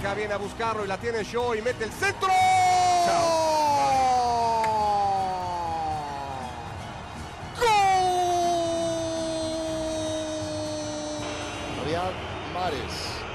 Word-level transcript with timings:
acá 0.00 0.14
viene 0.14 0.32
a 0.32 0.38
buscarlo 0.38 0.82
y 0.84 0.88
la 0.88 0.96
tiene 0.96 1.22
Shaw 1.22 1.54
y 1.54 1.62
mete 1.62 1.84
el 1.84 1.92
centro. 1.92 2.28
Riyad 11.84 12.12
Mahrez 12.54 12.80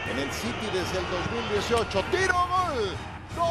en 0.09 0.19
el 0.19 0.31
City 0.31 0.65
desde 0.73 0.97
el 0.97 1.05
2018. 1.11 2.03
Tiro, 2.09 2.33
gol. 2.33 2.95
¡Gol! 3.37 3.45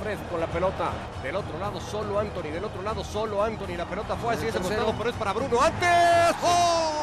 Fred 0.00 0.18
con 0.30 0.40
la 0.40 0.46
pelota. 0.46 0.92
Del 1.24 1.34
otro 1.34 1.58
lado 1.58 1.80
solo 1.80 2.20
Anthony. 2.20 2.50
Del 2.52 2.64
otro 2.64 2.82
lado 2.82 3.02
solo 3.02 3.42
Anthony. 3.42 3.76
La 3.76 3.86
pelota 3.86 4.14
fue 4.16 4.34
así 4.34 4.46
ese 4.46 4.60
costado, 4.60 4.94
pero 4.96 5.10
es 5.10 5.16
para 5.16 5.32
Bruno. 5.32 5.60
¡Antes! 5.60 6.36
¡Oh! 6.44 6.95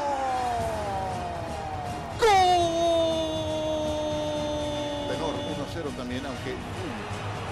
También, 5.94 6.26
aunque, 6.26 6.56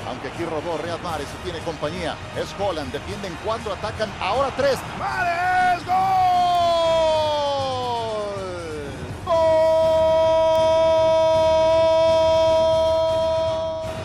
aunque 0.08 0.28
aquí 0.30 0.46
robó 0.46 0.78
Riyad 0.78 1.00
Mahrez 1.00 1.28
y 1.40 1.44
tiene 1.44 1.60
compañía. 1.60 2.16
Es 2.38 2.54
Holland, 2.60 2.92
defienden 2.92 3.38
cuatro, 3.44 3.74
atacan 3.74 4.12
ahora 4.22 4.52
tres. 4.56 4.78
¡Mahrez! 5.00 5.86
¡Gol! 5.86 6.02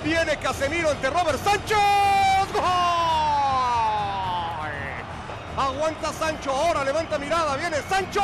Viene 0.05 0.36
Casemiro 0.39 0.91
ante 0.91 1.11
Robert 1.11 1.42
Sánchez. 1.42 1.78
¡Gol! 2.52 2.62
Aguanta 5.58 6.12
Sancho. 6.12 6.50
Ahora 6.52 6.84
levanta 6.84 7.18
mirada. 7.18 7.56
Viene 7.56 7.78
Sancho. 7.89 8.20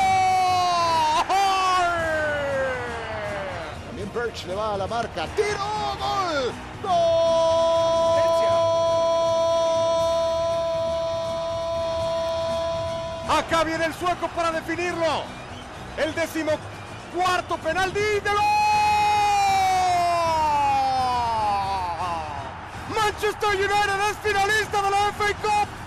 Birch 4.15 4.45
le 4.47 4.55
va 4.55 4.75
a 4.75 4.77
la 4.77 4.87
marca. 4.87 5.27
¡Tiro! 5.35 5.59
¡Gol! 5.99 6.53
¡Gol! 6.83 6.93
Acá 13.39 13.65
viene 13.65 13.87
el 13.87 13.95
sueco 13.95 14.29
para 14.29 14.53
definirlo. 14.53 15.23
El 15.97 16.15
décimo 16.15 16.53
cuarto 17.15 17.57
penal. 17.57 17.93
¡Dídelo! 17.93 18.43
Manchester 22.95 23.51
United 23.51 24.11
es 24.11 24.17
finalista 24.19 24.83
de 24.83 24.91
la 24.91 25.13
FA 25.13 25.35
Cup. 25.41 25.82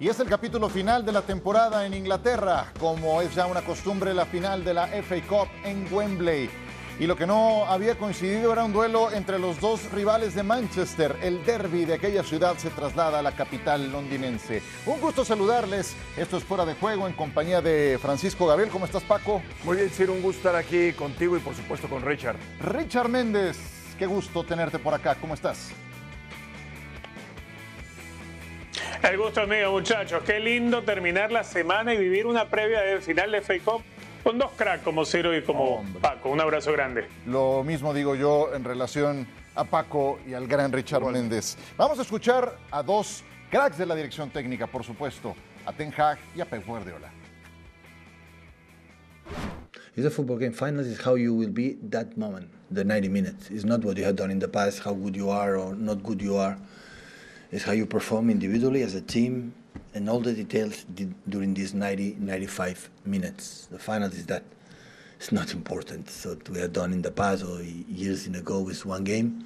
Y 0.00 0.08
es 0.08 0.18
el 0.18 0.28
capítulo 0.28 0.68
final 0.68 1.06
de 1.06 1.12
la 1.12 1.22
temporada 1.22 1.86
en 1.86 1.94
Inglaterra, 1.94 2.72
como 2.80 3.22
es 3.22 3.32
ya 3.32 3.46
una 3.46 3.62
costumbre 3.62 4.12
la 4.12 4.26
final 4.26 4.64
de 4.64 4.74
la 4.74 4.88
FA 4.88 5.22
Cup 5.28 5.48
en 5.64 5.86
Wembley. 5.92 6.50
Y 6.98 7.06
lo 7.06 7.16
que 7.16 7.26
no 7.26 7.64
había 7.66 7.96
coincidido 7.96 8.52
era 8.52 8.64
un 8.64 8.72
duelo 8.72 9.12
entre 9.12 9.38
los 9.38 9.60
dos 9.60 9.90
rivales 9.92 10.34
de 10.34 10.42
Manchester. 10.42 11.16
El 11.22 11.44
derby 11.44 11.84
de 11.84 11.94
aquella 11.94 12.24
ciudad 12.24 12.56
se 12.56 12.70
traslada 12.70 13.20
a 13.20 13.22
la 13.22 13.32
capital 13.32 13.90
londinense. 13.90 14.62
Un 14.86 15.00
gusto 15.00 15.24
saludarles. 15.24 15.94
Esto 16.16 16.36
es 16.38 16.44
Fuera 16.44 16.64
de 16.64 16.74
Juego 16.74 17.06
en 17.06 17.14
compañía 17.14 17.60
de 17.60 17.98
Francisco 18.00 18.46
Gabriel. 18.46 18.70
¿Cómo 18.70 18.86
estás, 18.86 19.02
Paco? 19.04 19.42
Muy 19.64 19.76
bien, 19.76 19.90
Ciro, 19.90 20.12
un 20.12 20.22
gusto 20.22 20.48
estar 20.48 20.56
aquí 20.56 20.92
contigo 20.92 21.36
y 21.36 21.40
por 21.40 21.54
supuesto 21.54 21.88
con 21.88 22.02
Richard. 22.02 22.36
Richard 22.60 23.08
Méndez, 23.08 23.58
qué 23.98 24.06
gusto 24.06 24.44
tenerte 24.44 24.78
por 24.78 24.94
acá. 24.94 25.16
¿Cómo 25.20 25.34
estás? 25.34 25.70
El 29.10 29.18
gusto 29.18 29.42
es 29.42 29.48
mío, 29.48 29.70
muchachos. 29.70 30.22
Qué 30.24 30.40
lindo 30.40 30.82
terminar 30.82 31.30
la 31.30 31.44
semana 31.44 31.92
y 31.92 31.98
vivir 31.98 32.26
una 32.26 32.48
previa 32.48 32.80
del 32.80 33.02
final 33.02 33.30
de 33.32 33.42
FA 33.42 33.54
Cup 33.62 33.82
con 34.22 34.38
dos 34.38 34.52
cracks 34.56 34.82
como 34.82 35.04
Ciro 35.04 35.36
y 35.36 35.42
como 35.42 35.76
Hombre. 35.76 36.00
Paco. 36.00 36.30
Un 36.30 36.40
abrazo 36.40 36.72
grande. 36.72 37.06
Lo 37.26 37.62
mismo 37.64 37.92
digo 37.92 38.14
yo 38.14 38.54
en 38.54 38.64
relación 38.64 39.26
a 39.54 39.64
Paco 39.64 40.18
y 40.26 40.32
al 40.32 40.46
gran 40.46 40.72
Richard 40.72 41.04
Méndez. 41.04 41.56
Vamos 41.76 41.98
a 41.98 42.02
escuchar 42.02 42.56
a 42.70 42.82
dos 42.82 43.22
cracks 43.50 43.76
de 43.76 43.84
la 43.84 43.94
dirección 43.94 44.30
técnica, 44.30 44.66
por 44.66 44.84
supuesto, 44.84 45.34
a 45.66 45.72
Ten 45.72 45.92
Hag 45.94 46.18
y 46.34 46.40
a 46.40 46.46
Pep 46.46 46.64
Guardiola. 46.66 47.10
It's 49.96 50.06
a 50.06 50.10
football 50.10 50.38
game. 50.38 50.52
Finals 50.52 50.86
is 50.86 50.98
how 50.98 51.14
you 51.16 51.34
will 51.34 51.52
be 51.52 51.76
that 51.90 52.16
moment, 52.16 52.48
the 52.70 52.84
90 52.84 53.08
minutes. 53.10 53.50
It's 53.50 53.64
not 53.64 53.84
what 53.84 53.96
you 53.96 54.04
have 54.04 54.16
done 54.16 54.30
in 54.30 54.38
the 54.38 54.48
past, 54.48 54.82
how 54.82 54.94
good 54.94 55.14
you 55.14 55.30
are 55.30 55.56
or 55.56 55.74
not 55.74 56.02
good 56.02 56.22
you 56.22 56.36
are. 56.36 56.56
It's 57.52 57.64
how 57.64 57.72
you 57.72 57.86
perform 57.86 58.30
individually 58.30 58.82
as 58.82 58.94
a 58.94 59.00
team 59.00 59.54
and 59.94 60.08
all 60.08 60.20
the 60.20 60.32
details 60.32 60.84
during 61.28 61.54
these 61.54 61.74
90, 61.74 62.16
95 62.18 62.90
minutes. 63.04 63.68
The 63.70 63.78
final 63.78 64.08
is 64.08 64.26
that. 64.26 64.42
It's 65.16 65.30
not 65.32 65.52
important. 65.52 66.10
So 66.10 66.36
we 66.50 66.58
have 66.58 66.72
done 66.72 66.92
in 66.92 67.00
the 67.00 67.10
past 67.10 67.44
or 67.44 67.62
years 67.62 68.26
in 68.26 68.34
ago 68.34 68.60
with 68.60 68.84
one 68.84 69.04
game. 69.04 69.44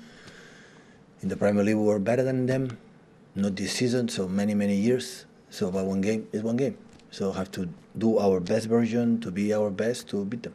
In 1.23 1.29
the 1.29 1.37
Premier 1.37 1.63
League, 1.63 1.77
we 1.77 1.85
were 1.85 1.99
better 1.99 2.23
than 2.23 2.47
them. 2.47 2.79
Not 3.35 3.55
this 3.55 3.73
season, 3.73 4.09
so 4.09 4.27
many, 4.27 4.55
many 4.55 4.75
years. 4.75 5.27
So, 5.51 5.71
but 5.71 5.85
one 5.85 6.01
game 6.01 6.27
is 6.33 6.43
one 6.43 6.57
game. 6.57 6.77
So, 7.11 7.33
have 7.33 7.53
to 7.53 7.69
do 7.97 8.19
our 8.19 8.41
best 8.41 8.67
version 8.67 9.21
to 9.21 9.31
be 9.31 9.53
our 9.53 9.71
best 9.71 10.09
to 10.09 10.25
beat 10.25 10.43
them. 10.43 10.55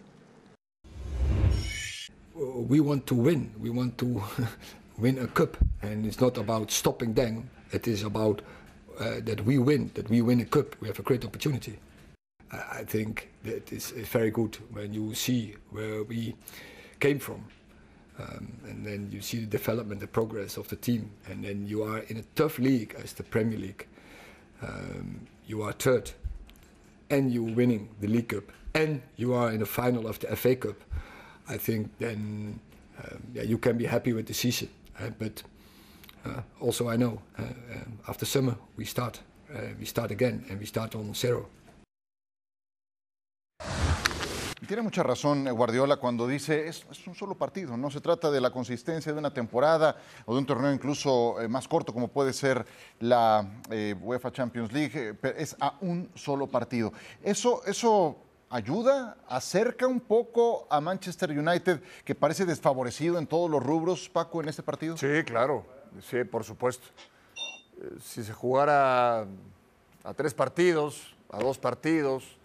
we 2.67 2.79
want 2.79 3.05
to 3.07 3.15
win. 3.15 3.51
We 3.59 3.69
want 3.69 3.97
to 3.99 4.21
win 4.97 5.19
a 5.19 5.27
cup, 5.27 5.57
and 5.81 6.05
it's 6.05 6.21
not 6.21 6.37
about 6.37 6.71
stopping 6.71 7.13
them. 7.13 7.49
It 7.71 7.87
is 7.87 8.03
about 8.03 8.41
uh, 8.99 9.19
that 9.21 9.45
we 9.45 9.57
win. 9.57 9.91
That 9.95 10.09
we 10.09 10.21
win 10.21 10.39
a 10.41 10.45
cup. 10.45 10.79
We 10.81 10.87
have 10.87 10.99
a 10.99 11.03
great 11.03 11.25
opportunity. 11.25 11.79
I, 12.51 12.83
think 12.83 13.31
that 13.43 13.71
is, 13.71 13.91
is 13.93 14.07
very 14.07 14.29
good 14.29 14.57
when 14.71 14.93
you 14.93 15.15
see 15.15 15.55
where 15.71 16.03
we 16.03 16.35
came 16.99 17.17
from, 17.17 17.45
um, 18.19 18.53
and 18.65 18.85
then 18.85 19.09
you 19.11 19.21
see 19.21 19.39
the 19.39 19.47
development, 19.47 20.01
the 20.01 20.07
progress 20.07 20.57
of 20.57 20.67
the 20.67 20.75
team, 20.75 21.09
and 21.25 21.43
then 21.43 21.65
you 21.65 21.81
are 21.83 21.99
in 21.99 22.17
a 22.17 22.23
tough 22.35 22.59
league 22.59 22.95
as 23.01 23.13
the 23.13 23.23
Premier 23.23 23.57
League. 23.57 23.87
Um, 24.61 25.27
you 25.47 25.63
are 25.63 25.71
third, 25.71 26.11
and 27.09 27.33
you're 27.33 27.55
winning 27.55 27.89
the 28.01 28.07
League 28.07 28.29
Cup, 28.29 28.43
and 28.75 29.01
you 29.17 29.33
are 29.33 29.51
in 29.51 29.59
the 29.59 29.65
final 29.65 30.07
of 30.07 30.19
the 30.19 30.35
FA 30.35 30.55
Cup. 30.55 30.75
I 31.49 31.57
think 31.57 31.89
then 31.97 32.59
um, 32.99 33.23
yeah, 33.33 33.43
you 33.43 33.57
can 33.57 33.77
be 33.77 33.85
happy 33.85 34.13
with 34.13 34.27
the 34.27 34.33
season. 34.33 34.69
Uh, 34.99 35.09
but 35.17 35.43
uh, 36.25 36.41
also, 36.59 36.89
I 36.89 36.97
know 36.97 37.21
um, 37.37 37.99
after 38.07 38.25
summer 38.25 38.55
we 38.77 38.85
start, 38.85 39.21
we 39.79 39.85
start 39.85 40.11
again, 40.11 40.45
and 40.49 40.59
we 40.59 40.65
start 40.65 40.95
on 40.95 41.13
zero. 41.13 41.47
Tiene 44.67 44.81
mucha 44.81 45.03
razón 45.03 45.45
eh, 45.45 45.51
Guardiola 45.51 45.97
cuando 45.97 46.25
dice 46.25 46.67
es, 46.67 46.85
es 46.89 47.05
un 47.05 47.13
solo 47.13 47.35
partido, 47.35 47.75
no 47.75 47.91
se 47.91 47.99
trata 47.99 48.31
de 48.31 48.39
la 48.39 48.49
consistencia 48.49 49.11
de 49.11 49.19
una 49.19 49.33
temporada 49.33 49.97
o 50.25 50.33
de 50.33 50.39
un 50.39 50.45
torneo 50.45 50.71
incluso 50.71 51.39
eh, 51.41 51.47
más 51.47 51.67
corto 51.67 51.93
como 51.93 52.07
puede 52.07 52.31
ser 52.31 52.65
la 52.99 53.45
eh, 53.69 53.93
UEFA 54.01 54.31
Champions 54.31 54.71
League, 54.71 55.17
eh, 55.21 55.35
es 55.37 55.55
a 55.59 55.77
un 55.81 56.09
solo 56.15 56.47
partido. 56.47 56.93
Eso, 57.21 57.61
eso 57.65 58.22
ayuda, 58.53 59.17
acerca 59.27 59.87
un 59.87 59.99
poco 59.99 60.67
a 60.69 60.79
Manchester 60.79 61.31
United 61.31 61.81
que 62.05 62.13
parece 62.13 62.45
desfavorecido 62.45 63.17
en 63.17 63.25
todos 63.25 63.49
los 63.49 63.63
rubros, 63.63 64.09
Paco, 64.09 64.41
en 64.41 64.49
este 64.49 64.61
partido. 64.61 64.95
Sí, 64.95 65.23
claro, 65.25 65.65
sí, 66.07 66.23
por 66.23 66.43
supuesto. 66.43 66.85
Eh, 67.81 67.97
Si 67.99 68.23
se 68.23 68.31
jugara 68.31 69.21
a 70.03 70.13
tres 70.15 70.33
partidos, 70.35 71.15
a 71.31 71.39
dos 71.39 71.57
partidos 71.57 72.37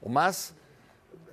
o 0.00 0.08
más, 0.08 0.54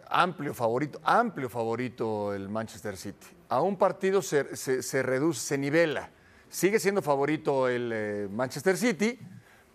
amplio 0.10 0.54
favorito, 0.54 1.00
amplio 1.04 1.48
favorito 1.50 2.34
el 2.34 2.50
Manchester 2.50 2.98
City. 2.98 3.28
A 3.50 3.62
un 3.62 3.78
partido 3.78 4.22
se, 4.22 4.56
se- 4.56 5.04
reduce, 5.04 5.40
se 5.42 5.58
nivela. 5.58 6.10
Sigue 6.50 6.80
siendo 6.80 7.02
favorito 7.02 7.68
el 7.68 7.92
eh, 7.94 8.28
Manchester 8.32 8.78
City, 8.78 9.20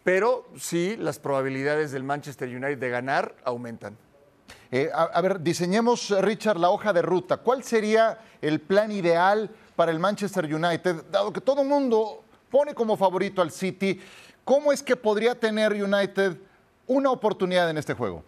pero 0.02 0.48
sí 0.58 0.96
las 0.98 1.18
probabilidades 1.20 1.92
del 1.92 2.02
Manchester 2.02 2.48
United 2.48 2.78
de 2.78 2.88
ganar 2.88 3.36
aumentan. 3.44 3.96
Eh, 4.74 4.90
a, 4.92 5.02
a 5.02 5.20
ver, 5.20 5.40
diseñemos, 5.42 6.08
Richard, 6.22 6.58
la 6.58 6.70
hoja 6.70 6.94
de 6.94 7.02
ruta. 7.02 7.36
¿Cuál 7.36 7.62
sería 7.62 8.18
el 8.40 8.58
plan 8.58 8.90
ideal 8.90 9.50
para 9.76 9.92
el 9.92 9.98
Manchester 9.98 10.46
United, 10.46 11.04
dado 11.10 11.30
que 11.30 11.42
todo 11.42 11.60
el 11.60 11.68
mundo 11.68 12.24
pone 12.50 12.74
como 12.74 12.96
favorito 12.96 13.42
al 13.42 13.50
City? 13.50 14.00
¿Cómo 14.44 14.72
es 14.72 14.82
que 14.82 14.96
podría 14.96 15.38
tener 15.38 15.72
United 15.72 16.38
una 16.86 17.10
oportunidad 17.10 17.68
en 17.68 17.76
este 17.76 17.92
juego? 17.92 18.24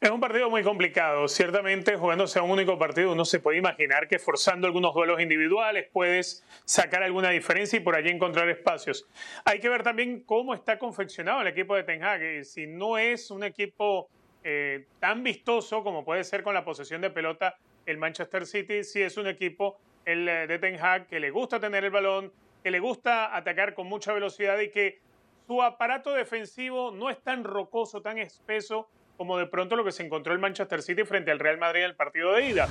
Es 0.10 0.10
un 0.10 0.20
partido 0.20 0.48
muy 0.48 0.62
complicado. 0.62 1.28
Ciertamente, 1.28 1.94
jugándose 1.96 2.38
a 2.38 2.42
un 2.42 2.50
único 2.50 2.78
partido, 2.78 3.12
uno 3.12 3.26
se 3.26 3.38
puede 3.38 3.58
imaginar 3.58 4.08
que 4.08 4.18
forzando 4.18 4.66
algunos 4.66 4.94
duelos 4.94 5.20
individuales 5.20 5.88
puedes 5.92 6.42
sacar 6.64 7.02
alguna 7.02 7.28
diferencia 7.28 7.76
y 7.76 7.80
por 7.80 7.94
allí 7.94 8.08
encontrar 8.08 8.48
espacios. 8.48 9.06
Hay 9.44 9.60
que 9.60 9.68
ver 9.68 9.82
también 9.82 10.22
cómo 10.24 10.54
está 10.54 10.78
confeccionado 10.78 11.42
el 11.42 11.48
equipo 11.48 11.76
de 11.76 11.82
Ten 11.82 12.02
Hag. 12.02 12.22
y 12.22 12.44
Si 12.44 12.66
no 12.66 12.96
es 12.96 13.30
un 13.30 13.44
equipo 13.44 14.08
eh, 14.42 14.86
tan 15.00 15.22
vistoso 15.22 15.84
como 15.84 16.02
puede 16.02 16.24
ser 16.24 16.42
con 16.42 16.54
la 16.54 16.64
posesión 16.64 17.02
de 17.02 17.10
pelota 17.10 17.56
el 17.84 17.98
Manchester 17.98 18.46
City, 18.46 18.84
si 18.84 19.02
es 19.02 19.18
un 19.18 19.26
equipo 19.26 19.78
el 20.06 20.26
eh, 20.26 20.46
de 20.46 20.58
Ten 20.58 20.80
Hag 20.80 21.08
que 21.08 21.20
le 21.20 21.30
gusta 21.30 21.60
tener 21.60 21.84
el 21.84 21.90
balón, 21.90 22.32
que 22.62 22.70
le 22.70 22.80
gusta 22.80 23.36
atacar 23.36 23.74
con 23.74 23.86
mucha 23.86 24.14
velocidad 24.14 24.58
y 24.60 24.70
que 24.70 24.98
su 25.46 25.62
aparato 25.62 26.14
defensivo 26.14 26.90
no 26.90 27.10
es 27.10 27.20
tan 27.20 27.44
rocoso, 27.44 28.00
tan 28.00 28.16
espeso 28.16 28.88
como 29.20 29.36
de 29.36 29.44
pronto 29.44 29.76
lo 29.76 29.84
que 29.84 29.92
se 29.92 30.02
encontró 30.02 30.32
el 30.32 30.38
Manchester 30.38 30.80
City 30.80 31.04
frente 31.04 31.30
al 31.30 31.38
Real 31.38 31.58
Madrid 31.58 31.80
en 31.80 31.90
el 31.90 31.94
partido 31.94 32.32
de 32.32 32.46
ida. 32.46 32.68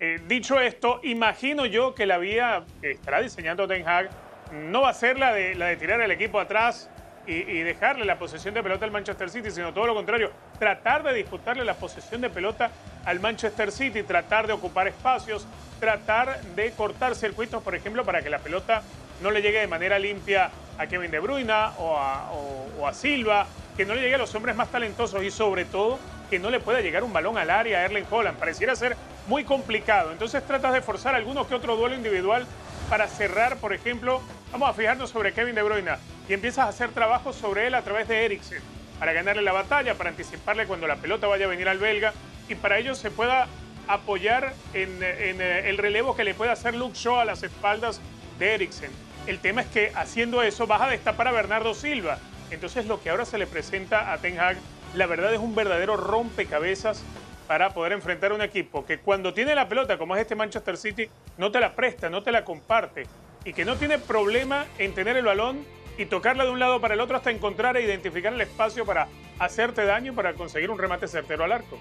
Eh, 0.00 0.20
dicho 0.26 0.58
esto, 0.58 0.98
imagino 1.04 1.64
yo 1.64 1.94
que 1.94 2.06
la 2.06 2.18
vía 2.18 2.64
que 2.80 2.90
estará 2.90 3.20
diseñando 3.20 3.68
Ten 3.68 3.86
Hag 3.86 4.10
no 4.52 4.80
va 4.80 4.88
a 4.88 4.94
ser 4.94 5.16
la 5.16 5.32
de, 5.32 5.76
tirar 5.76 6.00
el 6.00 6.10
equipo 6.10 6.40
atrás 6.40 6.90
y, 7.24 7.60
dejarle 7.60 8.04
la 8.04 8.18
posesión 8.18 8.52
de 8.52 8.64
pelota 8.64 8.84
al 8.84 8.90
Manchester 8.90 9.30
City, 9.30 9.52
sino 9.52 9.72
todo 9.72 9.86
lo 9.86 9.94
contrario, 9.94 10.32
tratar 10.58 11.04
de 11.04 11.14
disputarle 11.14 11.64
la 11.64 11.74
posesión 11.74 12.20
de 12.20 12.30
pelota 12.30 12.72
al 13.04 13.20
Manchester 13.20 13.70
City, 13.70 14.02
tratar 14.02 14.48
de 14.48 14.54
ocupar 14.54 14.88
espacios, 14.88 15.46
tratar 15.78 16.42
de 16.56 16.72
cortar 16.72 17.14
circuitos, 17.14 17.62
por 17.62 17.76
ejemplo, 17.76 18.04
para 18.04 18.22
que 18.22 18.30
la 18.30 18.40
pelota 18.40 18.82
no 19.22 19.30
le 19.30 19.40
llegue 19.40 19.60
de 19.60 19.68
manera 19.68 20.00
limpia 20.00 20.50
a 20.78 20.88
Kevin 20.88 21.12
De 21.12 21.20
Bruyne 21.20 21.52
o 21.78 21.96
a 21.96 22.92
Silva, 22.92 23.46
que 23.76 23.84
no 23.84 23.94
le 23.94 24.02
llegue 24.02 24.14
a 24.14 24.18
los 24.18 24.34
hombres 24.34 24.56
más 24.56 24.70
talentosos 24.70 25.22
y 25.22 25.30
sobre 25.30 25.64
todo 25.64 25.98
que 26.30 26.38
no 26.38 26.50
le 26.50 26.60
pueda 26.60 26.80
llegar 26.80 27.04
un 27.04 27.12
balón 27.12 27.38
al 27.38 27.50
área 27.50 27.78
a 27.78 27.84
Erling 27.84 28.06
Holland. 28.10 28.38
Pareciera 28.38 28.74
ser 28.74 28.96
muy 29.26 29.44
complicado. 29.44 30.12
Entonces 30.12 30.44
tratas 30.46 30.72
de 30.72 30.82
forzar 30.82 31.14
alguno 31.14 31.46
que 31.46 31.54
otro 31.54 31.76
duelo 31.76 31.94
individual 31.94 32.46
para 32.88 33.06
cerrar, 33.08 33.58
por 33.58 33.72
ejemplo, 33.72 34.22
vamos 34.52 34.68
a 34.68 34.72
fijarnos 34.72 35.10
sobre 35.10 35.32
Kevin 35.32 35.54
De 35.54 35.62
Bruyne 35.62 35.92
y 36.28 36.32
empiezas 36.32 36.66
a 36.66 36.68
hacer 36.68 36.90
trabajo 36.90 37.32
sobre 37.32 37.66
él 37.66 37.74
a 37.74 37.82
través 37.82 38.08
de 38.08 38.24
Eriksen 38.24 38.60
para 38.98 39.12
ganarle 39.12 39.42
la 39.42 39.52
batalla, 39.52 39.94
para 39.94 40.10
anticiparle 40.10 40.66
cuando 40.66 40.86
la 40.86 40.96
pelota 40.96 41.26
vaya 41.26 41.46
a 41.46 41.48
venir 41.48 41.68
al 41.68 41.78
belga 41.78 42.12
y 42.48 42.54
para 42.54 42.78
ello 42.78 42.94
se 42.94 43.10
pueda 43.10 43.46
apoyar 43.88 44.54
en, 44.74 44.98
eh, 45.02 45.68
el 45.68 45.78
relevo 45.78 46.16
que 46.16 46.24
le 46.24 46.34
pueda 46.34 46.52
hacer 46.52 46.74
Luke 46.74 46.96
Shaw 46.96 47.20
a 47.20 47.24
las 47.24 47.42
espaldas 47.42 48.00
de 48.38 48.54
Eriksen. 48.54 48.90
El 49.26 49.38
tema 49.40 49.62
es 49.62 49.66
que 49.68 49.92
haciendo 49.94 50.42
eso 50.42 50.66
vas 50.66 50.82
a 50.82 50.88
destapar 50.88 51.28
a 51.28 51.32
Bernardo 51.32 51.74
Silva. 51.74 52.18
Entonces 52.50 52.86
lo 52.86 53.02
que 53.02 53.10
ahora 53.10 53.24
se 53.24 53.38
le 53.38 53.46
presenta 53.46 54.12
a 54.12 54.18
Ten 54.18 54.38
Hag, 54.38 54.56
la 54.94 55.06
verdad 55.06 55.32
es 55.32 55.40
un 55.40 55.54
verdadero 55.54 55.96
rompecabezas 55.96 57.02
para 57.46 57.74
poder 57.74 57.92
enfrentar 57.92 58.32
a 58.32 58.34
un 58.34 58.42
equipo 58.42 58.84
que 58.84 58.98
cuando 58.98 59.32
tiene 59.32 59.54
la 59.54 59.68
pelota, 59.68 59.98
como 59.98 60.16
es 60.16 60.22
este 60.22 60.34
Manchester 60.34 60.76
City, 60.76 61.08
no 61.38 61.50
te 61.50 61.60
la 61.60 61.74
presta, 61.74 62.10
no 62.10 62.22
te 62.22 62.32
la 62.32 62.44
comparte 62.44 63.06
y 63.44 63.52
que 63.52 63.64
no 63.64 63.76
tiene 63.76 63.98
problema 63.98 64.66
en 64.78 64.94
tener 64.94 65.16
el 65.16 65.24
balón 65.24 65.64
y 65.98 66.06
tocarla 66.06 66.44
de 66.44 66.50
un 66.50 66.58
lado 66.58 66.80
para 66.80 66.94
el 66.94 67.00
otro 67.00 67.16
hasta 67.16 67.30
encontrar 67.30 67.76
e 67.76 67.82
identificar 67.82 68.32
el 68.32 68.40
espacio 68.40 68.84
para 68.84 69.08
hacerte 69.38 69.84
daño 69.84 70.12
y 70.12 70.14
para 70.14 70.34
conseguir 70.34 70.70
un 70.70 70.78
remate 70.78 71.08
certero 71.08 71.44
al 71.44 71.52
arco. 71.52 71.78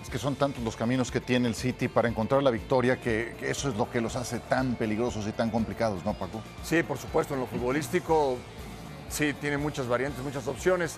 Es 0.00 0.08
que 0.08 0.18
son 0.18 0.36
tantos 0.36 0.62
los 0.62 0.76
caminos 0.76 1.10
que 1.10 1.20
tiene 1.20 1.48
el 1.48 1.54
City 1.54 1.88
para 1.88 2.08
encontrar 2.08 2.42
la 2.42 2.50
victoria 2.50 3.00
que, 3.00 3.34
eso 3.42 3.68
es 3.68 3.76
lo 3.76 3.90
que 3.90 4.00
los 4.00 4.14
hace 4.14 4.38
tan 4.38 4.76
peligrosos 4.76 5.26
y 5.26 5.32
tan 5.32 5.50
complicados, 5.50 6.04
¿no, 6.04 6.14
Paco? 6.14 6.40
Sí, 6.62 6.82
por 6.82 6.98
supuesto, 6.98 7.34
en 7.34 7.40
lo 7.40 7.46
futbolístico 7.46 8.38
sí 9.08 9.32
tiene 9.34 9.58
muchas 9.58 9.88
variantes, 9.88 10.22
muchas 10.22 10.46
opciones. 10.46 10.96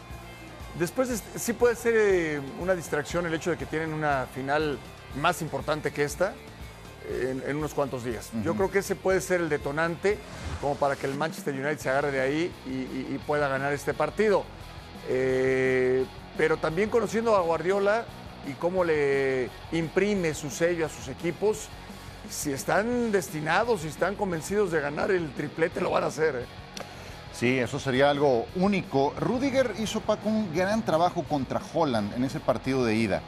Después 0.78 1.22
sí 1.36 1.52
puede 1.52 1.74
ser 1.74 1.94
eh, 1.96 2.40
una 2.60 2.74
distracción 2.74 3.26
el 3.26 3.34
hecho 3.34 3.50
de 3.50 3.56
que 3.56 3.66
tienen 3.66 3.92
una 3.92 4.26
final 4.34 4.78
más 5.16 5.42
importante 5.42 5.90
que 5.92 6.04
esta 6.04 6.34
en, 7.08 7.56
unos 7.56 7.74
cuantos 7.74 8.04
días. 8.04 8.30
Yo 8.44 8.54
creo 8.54 8.70
que 8.70 8.80
ese 8.80 8.94
puede 8.94 9.20
ser 9.20 9.40
el 9.40 9.48
detonante 9.48 10.18
como 10.60 10.76
para 10.76 10.96
que 10.96 11.06
el 11.06 11.14
Manchester 11.14 11.54
United 11.54 11.78
se 11.78 11.90
agarre 11.90 12.12
de 12.12 12.20
ahí 12.20 12.52
y, 12.66 13.18
pueda 13.26 13.48
ganar 13.48 13.72
este 13.72 13.94
partido. 13.94 14.44
Eh, 15.08 16.04
pero 16.36 16.56
también 16.56 16.90
conociendo 16.90 17.34
a 17.36 17.40
Guardiola 17.40 18.04
y 18.46 18.52
cómo 18.52 18.84
le 18.84 19.50
imprime 19.72 20.34
su 20.34 20.50
sello 20.50 20.86
a 20.86 20.88
sus 20.88 21.08
equipos, 21.08 21.68
si 22.28 22.52
están 22.52 23.10
destinados, 23.12 23.82
si 23.82 23.88
están 23.88 24.14
convencidos 24.14 24.70
de 24.70 24.80
ganar 24.80 25.10
el 25.10 25.32
triplete, 25.32 25.80
lo 25.80 25.90
van 25.90 26.04
a 26.04 26.06
hacer. 26.06 26.36
¿eh? 26.36 26.59
Sí, 27.32 27.58
eso 27.58 27.78
sería 27.78 28.10
algo 28.10 28.46
único. 28.56 29.14
Rudiger 29.18 29.74
hizo 29.78 30.00
Paco 30.00 30.28
un 30.28 30.54
gran 30.54 30.84
trabajo 30.84 31.22
contra 31.22 31.60
Holland 31.72 32.12
en 32.14 32.24
ese 32.24 32.40
partido 32.40 32.84
de 32.84 32.94
ida. 32.94 33.22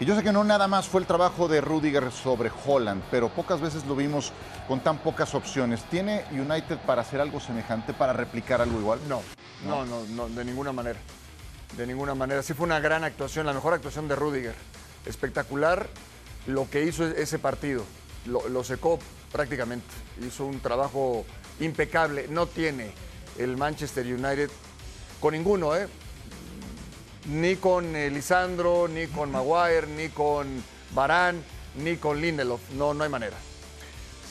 Y 0.00 0.04
yo 0.04 0.16
sé 0.16 0.24
que 0.24 0.32
no 0.32 0.42
nada 0.42 0.66
más 0.66 0.88
fue 0.88 1.00
el 1.00 1.06
trabajo 1.06 1.46
de 1.46 1.60
Rudiger 1.60 2.10
sobre 2.10 2.50
Holland, 2.66 3.02
pero 3.10 3.28
pocas 3.28 3.60
veces 3.60 3.84
lo 3.84 3.94
vimos 3.94 4.32
con 4.66 4.80
tan 4.80 4.98
pocas 4.98 5.34
opciones. 5.34 5.84
¿Tiene 5.84 6.24
United 6.32 6.78
para 6.78 7.02
hacer 7.02 7.20
algo 7.20 7.38
semejante, 7.38 7.92
para 7.92 8.12
replicar 8.12 8.60
algo 8.60 8.80
igual? 8.80 8.98
No, 9.08 9.22
no, 9.64 9.84
no, 9.84 10.02
no, 10.08 10.28
de 10.28 10.44
ninguna 10.44 10.72
manera. 10.72 10.98
De 11.76 11.86
ninguna 11.86 12.14
manera. 12.16 12.42
Sí 12.42 12.52
fue 12.54 12.66
una 12.66 12.80
gran 12.80 13.04
actuación, 13.04 13.46
la 13.46 13.52
mejor 13.52 13.74
actuación 13.74 14.08
de 14.08 14.16
Rudiger. 14.16 14.54
Espectacular 15.06 15.86
lo 16.46 16.68
que 16.68 16.82
hizo 16.84 17.06
ese 17.06 17.38
partido. 17.38 17.84
Lo, 18.26 18.48
lo 18.48 18.64
secó 18.64 18.98
prácticamente. 19.30 19.86
Hizo 20.26 20.46
un 20.46 20.58
trabajo 20.58 21.24
impecable. 21.60 22.26
No 22.28 22.46
tiene 22.46 22.92
el 23.38 23.56
Manchester 23.56 24.06
United 24.06 24.50
con 25.20 25.34
ninguno, 25.34 25.76
¿eh? 25.76 25.88
Ni 27.26 27.56
con 27.56 27.94
eh, 27.94 28.10
Lisandro, 28.10 28.88
ni 28.88 29.06
con 29.06 29.30
Maguire, 29.30 29.86
ni 29.86 30.08
con 30.08 30.62
Barán, 30.94 31.42
ni 31.76 31.96
con 31.96 32.20
Lindelof. 32.20 32.60
No, 32.72 32.92
no 32.94 33.04
hay 33.04 33.10
manera. 33.10 33.36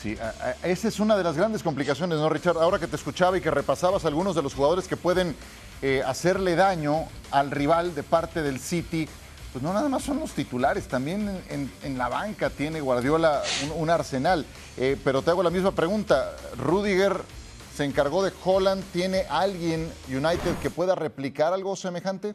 Sí, 0.02 0.18
esa 0.64 0.88
es 0.88 0.98
una 0.98 1.16
de 1.16 1.22
las 1.22 1.36
grandes 1.36 1.62
complicaciones, 1.62 2.18
¿no, 2.18 2.28
Richard? 2.28 2.58
Ahora 2.58 2.80
que 2.80 2.88
te 2.88 2.96
escuchaba 2.96 3.38
y 3.38 3.40
que 3.40 3.52
repasabas 3.52 4.04
algunos 4.04 4.34
de 4.34 4.42
los 4.42 4.52
jugadores 4.52 4.88
que 4.88 4.96
pueden 4.96 5.36
eh, 5.80 6.02
hacerle 6.04 6.56
daño 6.56 7.06
al 7.30 7.52
rival 7.52 7.94
de 7.94 8.02
parte 8.02 8.42
del 8.42 8.58
City, 8.58 9.08
pues 9.52 9.62
no 9.62 9.72
nada 9.72 9.88
más 9.88 10.02
son 10.02 10.18
los 10.18 10.32
titulares, 10.32 10.88
también 10.88 11.40
en, 11.48 11.98
la 11.98 12.08
banca 12.08 12.50
tiene 12.50 12.80
Guardiola 12.80 13.42
un, 13.76 13.90
arsenal. 13.90 14.44
Eh, 14.76 14.96
pero 15.04 15.22
te 15.22 15.30
hago 15.30 15.42
la 15.42 15.50
misma 15.50 15.70
pregunta, 15.70 16.34
Rudiger 16.58 17.20
se 17.74 17.84
encargó 17.84 18.22
de 18.22 18.32
Holland. 18.44 18.84
¿Tiene 18.92 19.24
alguien 19.30 19.90
United 20.08 20.56
que 20.60 20.70
pueda 20.70 20.94
replicar 20.94 21.52
algo 21.52 21.74
semejante? 21.76 22.34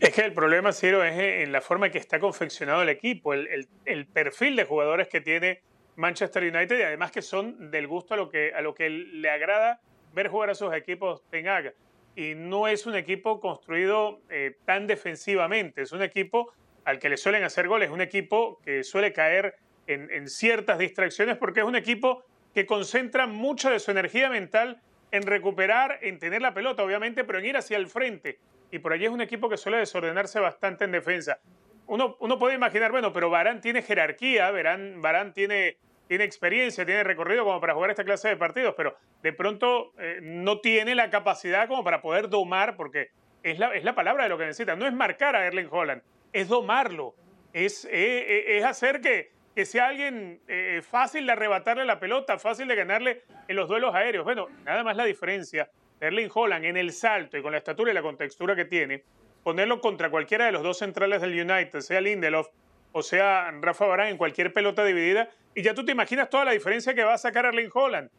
Es 0.00 0.10
que 0.10 0.20
el 0.20 0.34
problema, 0.34 0.72
Ciro, 0.72 1.02
es 1.02 1.16
en 1.18 1.52
la 1.52 1.60
forma 1.60 1.86
en 1.86 1.92
que 1.92 1.98
está 1.98 2.20
confeccionado 2.20 2.82
el 2.82 2.88
equipo, 2.88 3.32
el, 3.32 4.06
perfil 4.12 4.54
de 4.56 4.64
jugadores 4.64 5.08
que 5.08 5.20
tiene 5.20 5.62
Manchester 5.96 6.42
United 6.42 6.78
y 6.78 6.82
además 6.82 7.10
que 7.10 7.22
son 7.22 7.70
del 7.70 7.86
gusto 7.86 8.14
a 8.14 8.16
lo 8.16 8.28
que, 8.28 8.88
le 8.88 9.30
agrada 9.30 9.80
ver 10.12 10.28
jugar 10.28 10.50
a 10.50 10.54
sus 10.54 10.74
equipos 10.74 11.22
en 11.32 11.48
Haga. 11.48 11.72
Y 12.14 12.34
no 12.34 12.68
es 12.68 12.86
un 12.86 12.94
equipo 12.94 13.40
construido 13.40 14.20
eh, 14.30 14.56
tan 14.64 14.86
defensivamente, 14.86 15.82
es 15.82 15.92
un 15.92 16.02
equipo 16.02 16.52
al 16.84 16.98
que 16.98 17.08
le 17.08 17.16
suelen 17.16 17.42
hacer 17.42 17.66
goles, 17.66 17.90
un 17.90 18.00
equipo 18.00 18.60
que 18.64 18.84
suele 18.84 19.12
caer 19.12 19.56
en, 19.86 20.28
ciertas 20.28 20.78
distracciones 20.78 21.36
porque 21.36 21.60
es 21.60 21.66
un 21.66 21.76
equipo 21.76 22.24
que 22.54 22.66
concentra 22.66 23.26
mucha 23.26 23.70
de 23.70 23.78
su 23.78 23.90
energía 23.90 24.30
mental 24.30 24.80
en 25.10 25.22
recuperar, 25.22 25.98
en 26.02 26.18
tener 26.18 26.42
la 26.42 26.54
pelota, 26.54 26.82
obviamente, 26.82 27.24
pero 27.24 27.38
en 27.38 27.46
ir 27.46 27.56
hacia 27.56 27.76
el 27.76 27.86
frente. 27.86 28.38
Y 28.70 28.78
por 28.78 28.92
allí 28.92 29.04
es 29.04 29.10
un 29.10 29.20
equipo 29.20 29.48
que 29.48 29.56
suele 29.56 29.78
desordenarse 29.78 30.40
bastante 30.40 30.84
en 30.84 30.92
defensa. 30.92 31.38
Uno, 31.86 32.16
uno 32.18 32.38
puede 32.38 32.54
imaginar, 32.54 32.90
bueno, 32.90 33.12
pero 33.12 33.30
Barán 33.30 33.60
tiene 33.60 33.82
jerarquía, 33.82 34.50
Barán, 34.50 35.00
Barán 35.00 35.32
tiene, 35.32 35.76
tiene 36.08 36.24
experiencia, 36.24 36.84
tiene 36.84 37.04
recorrido 37.04 37.44
como 37.44 37.60
para 37.60 37.74
jugar 37.74 37.90
esta 37.90 38.04
clase 38.04 38.28
de 38.28 38.36
partidos, 38.36 38.74
pero 38.76 38.96
de 39.22 39.32
pronto 39.32 39.92
eh, 39.98 40.18
no 40.22 40.60
tiene 40.60 40.94
la 40.94 41.10
capacidad 41.10 41.68
como 41.68 41.84
para 41.84 42.02
poder 42.02 42.28
domar, 42.28 42.76
porque 42.76 43.10
es 43.42 43.58
la, 43.58 43.74
es 43.74 43.84
la 43.84 43.94
palabra 43.94 44.24
de 44.24 44.30
lo 44.30 44.38
que 44.38 44.46
necesita. 44.46 44.74
No 44.74 44.86
es 44.86 44.92
marcar 44.92 45.36
a 45.36 45.46
Erling 45.46 45.68
Holland, 45.70 46.02
es 46.32 46.48
domarlo, 46.48 47.14
es, 47.52 47.84
eh, 47.86 47.90
eh, 47.92 48.58
es 48.58 48.64
hacer 48.64 49.00
que, 49.00 49.30
que 49.56 49.64
sea 49.64 49.88
alguien 49.88 50.38
eh, 50.48 50.82
fácil 50.86 51.24
de 51.24 51.32
arrebatarle 51.32 51.86
la 51.86 51.98
pelota, 51.98 52.38
fácil 52.38 52.68
de 52.68 52.74
ganarle 52.74 53.22
en 53.48 53.56
los 53.56 53.66
duelos 53.66 53.94
aéreos. 53.94 54.22
Bueno, 54.22 54.48
nada 54.66 54.84
más 54.84 54.98
la 54.98 55.04
diferencia. 55.06 55.70
Erling 55.98 56.28
Holland 56.32 56.66
en 56.66 56.76
el 56.76 56.92
salto 56.92 57.38
y 57.38 57.42
con 57.42 57.52
la 57.52 57.58
estatura 57.58 57.90
y 57.90 57.94
la 57.94 58.02
contextura 58.02 58.54
que 58.54 58.66
tiene, 58.66 59.02
ponerlo 59.42 59.80
contra 59.80 60.10
cualquiera 60.10 60.44
de 60.44 60.52
los 60.52 60.62
dos 60.62 60.76
centrales 60.76 61.22
del 61.22 61.32
United, 61.32 61.80
sea 61.80 62.02
Lindelof 62.02 62.48
o 62.92 63.02
sea 63.02 63.50
Rafa 63.62 63.86
Barán 63.86 64.08
en 64.08 64.18
cualquier 64.18 64.52
pelota 64.52 64.84
dividida, 64.84 65.30
y 65.54 65.62
ya 65.62 65.72
tú 65.72 65.86
te 65.86 65.92
imaginas 65.92 66.28
toda 66.28 66.44
la 66.44 66.50
diferencia 66.50 66.92
que 66.92 67.02
va 67.02 67.14
a 67.14 67.18
sacar 67.18 67.46
Erling 67.46 67.70
Holland. 67.72 68.10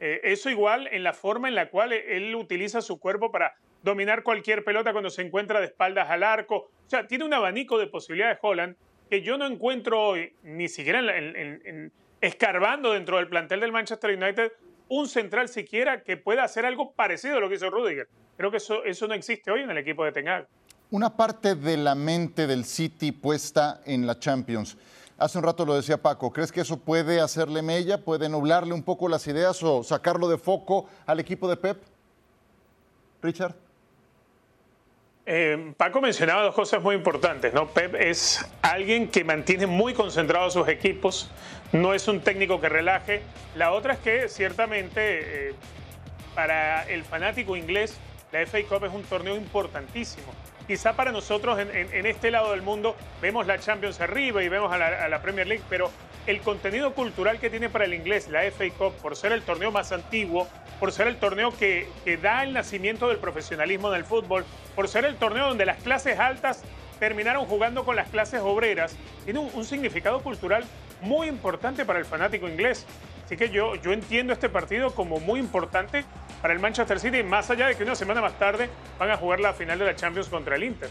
Eh, 0.00 0.20
eso 0.24 0.48
igual 0.48 0.88
en 0.90 1.04
la 1.04 1.12
forma 1.12 1.48
en 1.48 1.56
la 1.56 1.68
cual 1.68 1.92
él 1.92 2.34
utiliza 2.34 2.80
su 2.80 2.98
cuerpo 2.98 3.30
para 3.30 3.54
dominar 3.82 4.22
cualquier 4.22 4.64
pelota 4.64 4.92
cuando 4.92 5.10
se 5.10 5.20
encuentra 5.20 5.60
de 5.60 5.66
espaldas 5.66 6.08
al 6.08 6.22
arco. 6.22 6.70
O 6.86 6.88
sea, 6.88 7.06
tiene 7.06 7.24
un 7.24 7.34
abanico 7.34 7.78
de 7.78 7.86
posibilidades 7.86 8.38
Holland 8.40 8.76
que 9.08 9.22
yo 9.22 9.38
no 9.38 9.46
encuentro 9.46 10.02
hoy, 10.02 10.32
ni 10.42 10.68
siquiera 10.68 11.00
en, 11.16 11.92
escarbando 12.20 12.92
dentro 12.92 13.16
del 13.16 13.28
plantel 13.28 13.60
del 13.60 13.72
Manchester 13.72 14.16
United, 14.16 14.52
un 14.88 15.08
central 15.08 15.48
siquiera 15.48 16.02
que 16.02 16.16
pueda 16.16 16.44
hacer 16.44 16.64
algo 16.64 16.92
parecido 16.92 17.36
a 17.36 17.40
lo 17.40 17.48
que 17.48 17.56
hizo 17.56 17.70
Rudiger. 17.70 18.08
Creo 18.36 18.50
que 18.50 18.58
eso, 18.58 18.84
eso 18.84 19.06
no 19.06 19.14
existe 19.14 19.50
hoy 19.50 19.62
en 19.62 19.70
el 19.70 19.78
equipo 19.78 20.04
de 20.04 20.12
Ten 20.12 20.26
Una 20.90 21.16
parte 21.16 21.54
de 21.54 21.76
la 21.76 21.94
mente 21.94 22.46
del 22.46 22.64
City 22.64 23.12
puesta 23.12 23.80
en 23.84 24.06
la 24.06 24.18
Champions. 24.18 24.76
Hace 25.18 25.38
un 25.38 25.44
rato 25.44 25.64
lo 25.64 25.74
decía 25.74 26.00
Paco, 26.00 26.30
¿crees 26.30 26.52
que 26.52 26.60
eso 26.60 26.78
puede 26.78 27.20
hacerle 27.20 27.62
mella, 27.62 28.04
puede 28.04 28.28
nublarle 28.28 28.74
un 28.74 28.82
poco 28.82 29.08
las 29.08 29.26
ideas 29.26 29.62
o 29.62 29.82
sacarlo 29.82 30.28
de 30.28 30.36
foco 30.36 30.88
al 31.06 31.20
equipo 31.20 31.48
de 31.48 31.56
Pep? 31.56 31.82
Richard. 33.22 33.65
Eh, 35.28 35.72
Paco 35.76 36.00
mencionaba 36.00 36.44
dos 36.44 36.54
cosas 36.54 36.80
muy 36.80 36.94
importantes, 36.94 37.52
¿no? 37.52 37.66
Pep 37.66 37.96
es 37.96 38.48
alguien 38.62 39.08
que 39.08 39.24
mantiene 39.24 39.66
muy 39.66 39.92
concentrados 39.92 40.52
sus 40.52 40.68
equipos, 40.68 41.32
no 41.72 41.94
es 41.94 42.06
un 42.06 42.20
técnico 42.20 42.60
que 42.60 42.68
relaje. 42.68 43.22
La 43.56 43.72
otra 43.72 43.94
es 43.94 43.98
que 43.98 44.28
ciertamente 44.28 45.48
eh, 45.48 45.54
para 46.36 46.84
el 46.84 47.02
fanático 47.02 47.56
inglés, 47.56 47.98
la 48.30 48.46
FA 48.46 48.58
Cup 48.68 48.84
es 48.84 48.92
un 48.92 49.02
torneo 49.02 49.34
importantísimo. 49.34 50.32
Quizá 50.66 50.94
para 50.94 51.12
nosotros 51.12 51.60
en, 51.60 52.06
este 52.06 52.32
lado 52.32 52.50
del 52.50 52.62
mundo 52.62 52.96
vemos 53.22 53.46
la 53.46 53.58
Champions 53.58 54.00
arriba 54.00 54.42
y 54.42 54.48
vemos 54.48 54.72
a 54.72 55.08
la, 55.08 55.22
Premier 55.22 55.46
League, 55.46 55.62
pero 55.68 55.92
el 56.26 56.40
contenido 56.40 56.92
cultural 56.92 57.38
que 57.38 57.50
tiene 57.50 57.70
para 57.70 57.84
el 57.84 57.94
inglés 57.94 58.26
la 58.28 58.42
FA 58.50 58.64
Cup, 58.76 58.92
por 58.94 59.14
ser 59.14 59.30
el 59.30 59.42
torneo 59.42 59.70
más 59.70 59.92
antiguo, 59.92 60.48
por 60.80 60.90
ser 60.90 61.06
el 61.06 61.18
torneo 61.18 61.56
que, 61.56 61.86
da 62.20 62.42
el 62.42 62.52
nacimiento 62.52 63.06
del 63.06 63.18
profesionalismo 63.18 63.92
del 63.92 64.04
fútbol, 64.04 64.44
por 64.74 64.88
ser 64.88 65.04
el 65.04 65.14
torneo 65.14 65.46
donde 65.46 65.66
las 65.66 65.80
clases 65.82 66.18
altas 66.18 66.64
terminaron 66.98 67.46
jugando 67.46 67.84
con 67.84 67.94
las 67.94 68.08
clases 68.08 68.40
obreras, 68.40 68.96
tiene 69.24 69.38
un, 69.38 69.64
significado 69.64 70.20
cultural 70.20 70.64
muy 71.00 71.28
importante 71.28 71.84
para 71.84 72.00
el 72.00 72.06
fanático 72.06 72.48
inglés. 72.48 72.86
Así 73.24 73.36
que 73.36 73.50
yo, 73.50 73.76
yo 73.76 73.92
entiendo 73.92 74.32
este 74.32 74.48
partido 74.48 74.92
como 74.96 75.20
muy 75.20 75.38
importante 75.38 76.04
para 76.46 76.54
el 76.54 76.60
Manchester 76.60 77.00
City, 77.00 77.24
más 77.24 77.50
allá 77.50 77.66
de 77.66 77.74
que 77.74 77.82
una 77.82 77.96
semana 77.96 78.20
más 78.20 78.38
tarde 78.38 78.70
van 79.00 79.10
a 79.10 79.16
jugar 79.16 79.40
la 79.40 79.52
final 79.52 79.80
de 79.80 79.84
la 79.84 79.96
Champions 79.96 80.28
contra 80.28 80.54
el 80.54 80.62
Inter. 80.62 80.88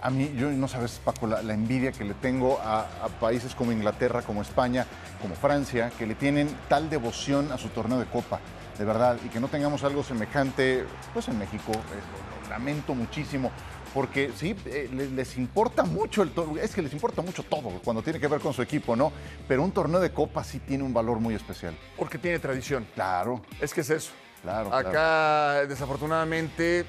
A 0.00 0.08
mí, 0.08 0.32
yo 0.34 0.50
no 0.50 0.66
sabes, 0.66 0.98
Paco, 1.04 1.26
la, 1.26 1.52
envidia 1.52 1.92
que 1.92 2.04
le 2.04 2.14
tengo 2.14 2.58
a, 2.58 2.86
países 3.20 3.54
como 3.54 3.70
Inglaterra, 3.70 4.22
como 4.22 4.40
España, 4.40 4.86
como 5.20 5.34
Francia, 5.34 5.92
que 5.98 6.06
le 6.06 6.14
tienen 6.14 6.48
tal 6.70 6.88
devoción 6.88 7.52
a 7.52 7.58
su 7.58 7.68
torneo 7.68 7.98
de 7.98 8.06
Copa, 8.06 8.40
de 8.78 8.86
verdad, 8.86 9.18
y 9.22 9.28
que 9.28 9.40
no 9.40 9.48
tengamos 9.48 9.84
algo 9.84 10.02
semejante, 10.02 10.86
pues 11.12 11.28
en 11.28 11.38
México, 11.38 11.72
eh, 11.72 12.42
lo 12.42 12.48
lamento 12.48 12.94
muchísimo 12.94 13.52
porque 13.92 14.30
sí, 14.34 14.56
eh, 14.64 14.88
les, 15.14 15.36
importa 15.36 15.82
mucho 15.82 16.22
el 16.22 16.32
es 16.58 16.74
que 16.74 16.80
les 16.80 16.94
importa 16.94 17.20
mucho 17.20 17.42
todo 17.42 17.78
cuando 17.84 18.02
tiene 18.02 18.18
que 18.18 18.26
ver 18.26 18.40
con 18.40 18.54
su 18.54 18.62
equipo, 18.62 18.96
¿no? 18.96 19.12
Pero 19.46 19.62
un 19.62 19.70
torneo 19.70 20.00
de 20.00 20.12
copa 20.12 20.42
sí 20.42 20.60
tiene 20.60 20.82
un 20.82 20.94
valor 20.94 21.20
muy 21.20 21.34
especial. 21.34 21.76
Porque 21.98 22.16
tiene 22.16 22.38
tradición. 22.38 22.86
Claro. 22.94 23.42
Es 23.60 23.74
que 23.74 23.82
es 23.82 23.90
eso. 23.90 24.12
Claro. 24.42 24.74
Acá, 24.74 25.66
desafortunadamente, 25.66 26.84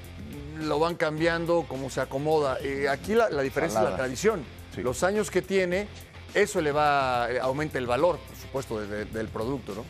lo 0.60 0.78
van 0.78 0.96
cambiando 0.96 1.64
como 1.68 1.88
se 1.88 2.00
acomoda. 2.00 2.58
Eh, 2.60 2.88
aquí 2.88 3.14
la, 3.14 3.28
diferencia 3.42 3.80
es 3.80 3.90
la 3.90 3.96
tradición. 3.96 4.44
Los 4.76 5.02
años 5.04 5.30
que 5.30 5.40
tiene, 5.40 5.86
eso 6.34 6.60
le 6.60 6.72
va, 6.72 7.30
eh, 7.30 7.38
aumenta 7.40 7.78
el 7.78 7.86
valor, 7.86 8.18
por 8.18 8.36
supuesto, 8.36 8.80
del 8.80 9.28
producto, 9.28 9.74
¿no? 9.74 9.84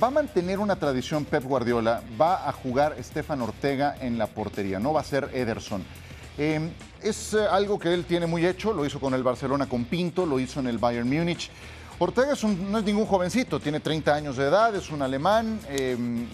va 0.00 0.06
a 0.06 0.10
mantener 0.10 0.60
una 0.60 0.76
tradición 0.76 1.24
Pep 1.24 1.42
Guardiola, 1.42 2.02
va 2.20 2.48
a 2.48 2.52
jugar 2.52 2.94
Estefan 2.98 3.42
Ortega 3.42 3.96
en 4.00 4.16
la 4.16 4.28
portería, 4.28 4.78
no 4.78 4.92
va 4.92 5.00
a 5.00 5.04
ser 5.04 5.28
Ederson. 5.32 5.84
Em, 6.38 6.70
es 7.02 7.34
eh, 7.34 7.46
algo 7.50 7.78
que 7.78 7.92
él 7.92 8.04
tiene 8.04 8.26
muy 8.26 8.46
hecho, 8.46 8.72
lo 8.72 8.86
hizo 8.86 9.00
con 9.00 9.12
el 9.12 9.22
Barcelona 9.22 9.68
con 9.68 9.84
Pinto, 9.86 10.24
lo 10.24 10.38
hizo 10.38 10.60
en 10.60 10.68
el 10.68 10.78
Bayern 10.78 11.08
Múnich. 11.08 11.50
Ortega 11.98 12.34
no 12.70 12.78
es 12.78 12.84
ningún 12.84 13.06
jovencito, 13.06 13.60
tiene 13.60 13.80
30 13.80 14.14
años 14.14 14.36
de 14.36 14.46
edad, 14.46 14.74
es 14.74 14.90
un 14.90 15.02
alemán, 15.02 15.60
em, 15.68 16.26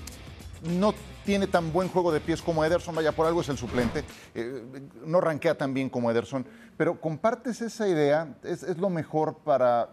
no 0.67 0.95
tiene 1.25 1.47
tan 1.47 1.73
buen 1.73 1.89
juego 1.89 2.13
de 2.13 2.21
pies 2.21 2.43
como 2.43 2.65
Ederson, 2.65 2.95
vaya 2.95 3.13
por 3.13 3.27
algo 3.27 3.41
es 3.41 3.49
el 3.49 3.59
suplente, 3.59 4.05
eh, 4.35 4.63
no 5.05 5.21
rankea 5.21 5.57
tan 5.57 5.75
bien 5.75 5.91
como 5.91 6.11
Ederson, 6.11 6.47
pero 6.77 7.01
compartes 7.01 7.61
esa 7.61 7.89
idea, 7.89 8.37
¿Es, 8.43 8.63
es 8.63 8.79
lo 8.79 8.91
mejor 8.91 9.39
para 9.39 9.91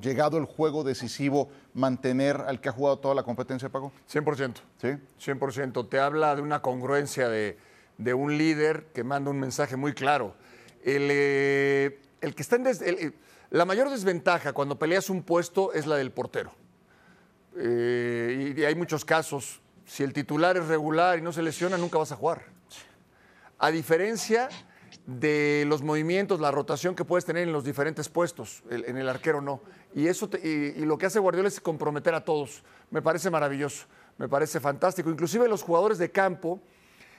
llegado 0.00 0.38
el 0.38 0.44
juego 0.44 0.84
decisivo 0.84 1.48
mantener 1.74 2.36
al 2.46 2.60
que 2.60 2.68
ha 2.68 2.72
jugado 2.72 2.98
toda 2.98 3.14
la 3.14 3.22
competencia, 3.22 3.68
Paco? 3.68 3.92
100%. 4.12 4.54
¿Sí? 4.80 4.88
100%. 5.32 5.88
Te 5.88 5.98
habla 5.98 6.36
de 6.36 6.42
una 6.42 6.60
congruencia 6.60 7.28
de 7.28 7.58
de 7.98 8.14
un 8.14 8.36
líder 8.36 8.86
que 8.92 9.04
manda 9.04 9.30
un 9.30 9.40
mensaje 9.40 9.76
muy 9.76 9.94
claro. 9.94 10.34
El, 10.84 11.08
eh, 11.10 12.00
que 12.20 12.42
está 12.42 12.56
en 12.56 12.66
eh, 12.66 13.12
la 13.50 13.64
mayor 13.64 13.90
desventaja 13.90 14.52
cuando 14.52 14.78
peleas 14.78 15.10
un 15.10 15.22
puesto 15.22 15.72
es 15.72 15.86
la 15.86 15.96
del 15.96 16.10
portero. 16.10 16.52
Eh, 17.56 18.54
y 18.56 18.64
hay 18.64 18.74
muchos 18.74 19.04
casos. 19.04 19.60
Si 19.86 20.02
el 20.02 20.12
titular 20.12 20.56
es 20.56 20.66
regular 20.66 21.18
y 21.18 21.22
no 21.22 21.32
se 21.32 21.42
lesiona, 21.42 21.78
nunca 21.78 21.96
vas 21.98 22.10
a 22.12 22.16
jugar. 22.16 22.42
A 23.58 23.70
diferencia 23.70 24.48
de 25.06 25.64
los 25.68 25.82
movimientos, 25.82 26.40
la 26.40 26.50
rotación 26.50 26.96
que 26.96 27.04
puedes 27.04 27.24
tener 27.24 27.44
en 27.44 27.52
los 27.52 27.64
diferentes 27.64 28.08
puestos, 28.08 28.64
en 28.68 28.96
el 28.96 29.08
arquero 29.08 29.40
no. 29.40 29.60
Y, 29.94 30.08
eso 30.08 30.28
y, 30.42 30.84
lo 30.84 30.98
que 30.98 31.06
hace 31.06 31.20
Guardiola 31.20 31.48
es 31.48 31.60
comprometer 31.60 32.14
a 32.14 32.24
todos. 32.24 32.64
Me 32.90 33.00
parece 33.00 33.30
maravilloso, 33.30 33.86
me 34.18 34.28
parece 34.28 34.58
fantástico. 34.58 35.08
Inclusive 35.08 35.48
los 35.48 35.62
jugadores 35.62 35.98
de 35.98 36.10
campo, 36.10 36.60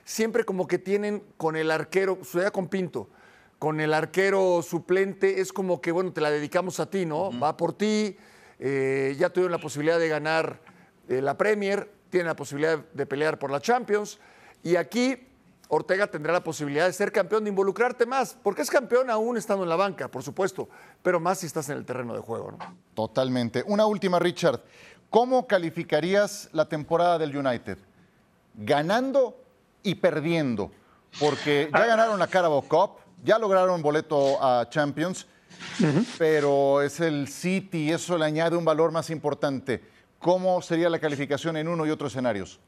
siempre 0.03 0.43
como 0.43 0.67
que 0.67 0.77
tienen 0.77 1.23
con 1.37 1.55
el 1.55 1.71
arquero, 1.71 2.19
sucede 2.21 2.51
con 2.51 2.67
Pinto, 2.67 3.09
con 3.57 3.79
el 3.79 3.93
arquero 3.93 4.61
suplente, 4.61 5.39
es 5.39 5.53
como 5.53 5.79
que, 5.79 5.93
bueno, 5.93 6.11
te 6.11 6.19
la 6.19 6.29
dedicamos 6.29 6.81
a 6.81 6.89
ti, 6.89 7.05
¿no? 7.05 7.31
Va 7.39 7.55
por 7.55 7.73
ti, 7.73 8.17
eh, 8.59 9.15
ya 9.17 9.29
tuvieron 9.29 9.53
la 9.53 9.57
posibilidad 9.57 9.97
de 9.97 10.09
ganar 10.09 10.59
eh, 11.07 11.21
la 11.21 11.37
Premier, 11.37 11.89
tienen 12.09 12.27
la 12.27 12.35
posibilidad 12.35 12.77
de 12.77 13.05
pelear 13.05 13.39
por 13.39 13.51
la 13.51 13.59
Champions, 13.61 14.19
y 14.63 14.75
aquí 14.75 15.27
Ortega 15.69 16.07
tendrá 16.07 16.31
la 16.33 16.43
posibilidad 16.43 16.85
de 16.85 16.93
ser 16.93 17.11
campeón, 17.11 17.43
de 17.43 17.49
involucrarte 17.49 18.05
más, 18.05 18.37
porque 18.41 18.61
es 18.61 18.69
campeón 18.69 19.09
aún 19.09 19.37
estando 19.37 19.63
en 19.63 19.69
la 19.69 19.75
banca, 19.75 20.09
por 20.09 20.23
supuesto, 20.23 20.69
pero 21.03 21.19
más 21.19 21.39
si 21.39 21.45
estás 21.45 21.69
en 21.69 21.77
el 21.77 21.85
terreno 21.85 22.13
de 22.13 22.21
juego, 22.21 22.51
¿no? 22.51 22.57
Totalmente. 22.93 23.63
Una 23.67 23.85
última, 23.85 24.19
Richard. 24.19 24.61
¿Cómo 25.09 25.47
calificarías 25.47 26.49
la 26.53 26.67
temporada 26.67 27.17
del 27.17 27.35
United? 27.35 27.77
¿Ganando 28.55 29.41
y 29.83 29.95
perdiendo, 29.95 30.71
porque 31.19 31.69
ya 31.71 31.85
ganaron 31.85 32.19
la 32.19 32.27
Carabao 32.27 32.61
Cup, 32.61 32.99
ya 33.23 33.37
lograron 33.37 33.81
boleto 33.81 34.41
a 34.43 34.69
Champions, 34.69 35.27
pero 36.17 36.81
es 36.81 36.99
el 36.99 37.27
City 37.27 37.85
y 37.85 37.91
eso 37.91 38.17
le 38.17 38.25
añade 38.25 38.55
un 38.55 38.65
valor 38.65 38.91
más 38.91 39.09
importante. 39.09 39.96
¿Cómo 40.19 40.61
sería 40.61 40.89
la 40.89 40.99
calificación 40.99 41.57
en 41.57 41.67
uno 41.67 41.85
y 41.85 41.89
otro 41.89 42.07
escenarios? 42.07 42.59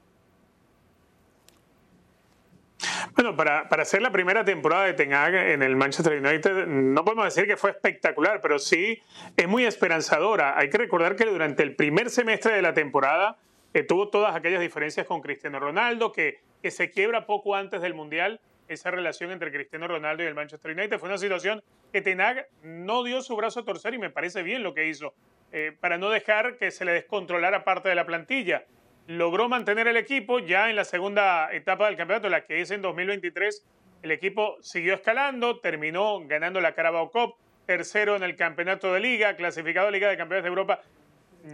Bueno, 3.16 3.36
para, 3.36 3.68
para 3.68 3.84
ser 3.84 4.02
la 4.02 4.12
primera 4.12 4.46
temporada 4.46 4.86
de 4.86 4.94
Ten 4.94 5.14
Hag 5.14 5.34
en 5.34 5.64
el 5.64 5.76
Manchester 5.76 6.14
United, 6.24 6.68
no 6.68 7.04
podemos 7.04 7.26
decir 7.26 7.46
que 7.48 7.58
fue 7.58 7.72
espectacular, 7.72 8.40
pero 8.42 8.60
sí 8.60 9.02
es 9.36 9.48
muy 9.48 9.66
esperanzadora. 9.66 10.58
Hay 10.58 10.70
que 10.70 10.78
recordar 10.78 11.16
que 11.16 11.26
durante 11.26 11.64
el 11.64 11.76
primer 11.76 12.10
semestre 12.10 12.54
de 12.54 12.62
la 12.62 12.74
temporada 12.74 13.38
eh, 13.74 13.84
tuvo 13.84 14.08
todas 14.10 14.36
aquellas 14.36 14.62
diferencias 14.62 15.06
con 15.06 15.22
Cristiano 15.22 15.60
Ronaldo, 15.60 16.12
que 16.12 16.40
que 16.62 16.72
se 16.72 16.92
quiebra 16.92 17.26
poco 17.26 17.56
antes 17.56 17.82
del 17.82 17.94
Mundial 17.94 18.40
esa 18.68 18.92
relación 18.92 19.32
entre 19.32 19.52
Cristiano 19.52 19.88
Ronaldo 19.88 20.24
y 20.24 20.28
el 20.28 20.36
Manchester 20.36 20.78
United. 20.78 21.00
Fue 21.00 21.10
una 21.10 21.18
situación 21.18 21.64
que 21.92 22.02
Tenag 22.02 22.48
no 22.62 23.04
dio 23.04 23.22
su 23.22 23.36
brazo 23.36 23.62
a 23.62 23.66
torcer 23.66 23.94
y 23.96 23.98
me 23.98 24.12
parece 24.12 24.44
bien 24.44 24.62
lo 24.62 24.74
que 24.74 24.88
hizo, 24.88 25.14
eh, 25.52 25.76
para 25.80 25.98
no 25.98 26.10
dejar 26.10 26.58
que 26.58 26.72
se 26.72 26.86
le 26.86 26.92
descontrolara 26.92 27.64
parte 27.64 27.90
de 27.90 27.96
la 27.96 28.06
plantilla. 28.06 28.66
Logró 29.08 29.50
mantener 29.50 29.88
el 29.88 29.98
equipo 29.98 30.40
ya 30.40 30.70
en 30.70 30.76
la 30.76 30.86
segunda 30.86 31.52
etapa 31.52 31.88
del 31.88 31.98
campeonato, 31.98 32.30
la 32.30 32.46
que 32.46 32.62
es 32.62 32.72
en 32.72 32.82
2023. 32.82 33.66
El 34.04 34.12
equipo 34.12 34.58
siguió 34.62 34.94
escalando, 34.94 35.60
terminó 35.60 36.20
ganando 36.26 36.62
la 36.62 36.74
Carabao 36.74 37.10
Cup, 37.10 37.36
tercero 37.66 38.16
en 38.16 38.24
el 38.24 38.36
campeonato 38.36 38.94
de 38.94 39.00
liga, 39.00 39.36
clasificado 39.36 39.88
a 39.88 39.92
Liga 39.92 40.10
de 40.10 40.18
Campeones 40.18 40.44
de 40.44 40.50
Europa. 40.50 40.82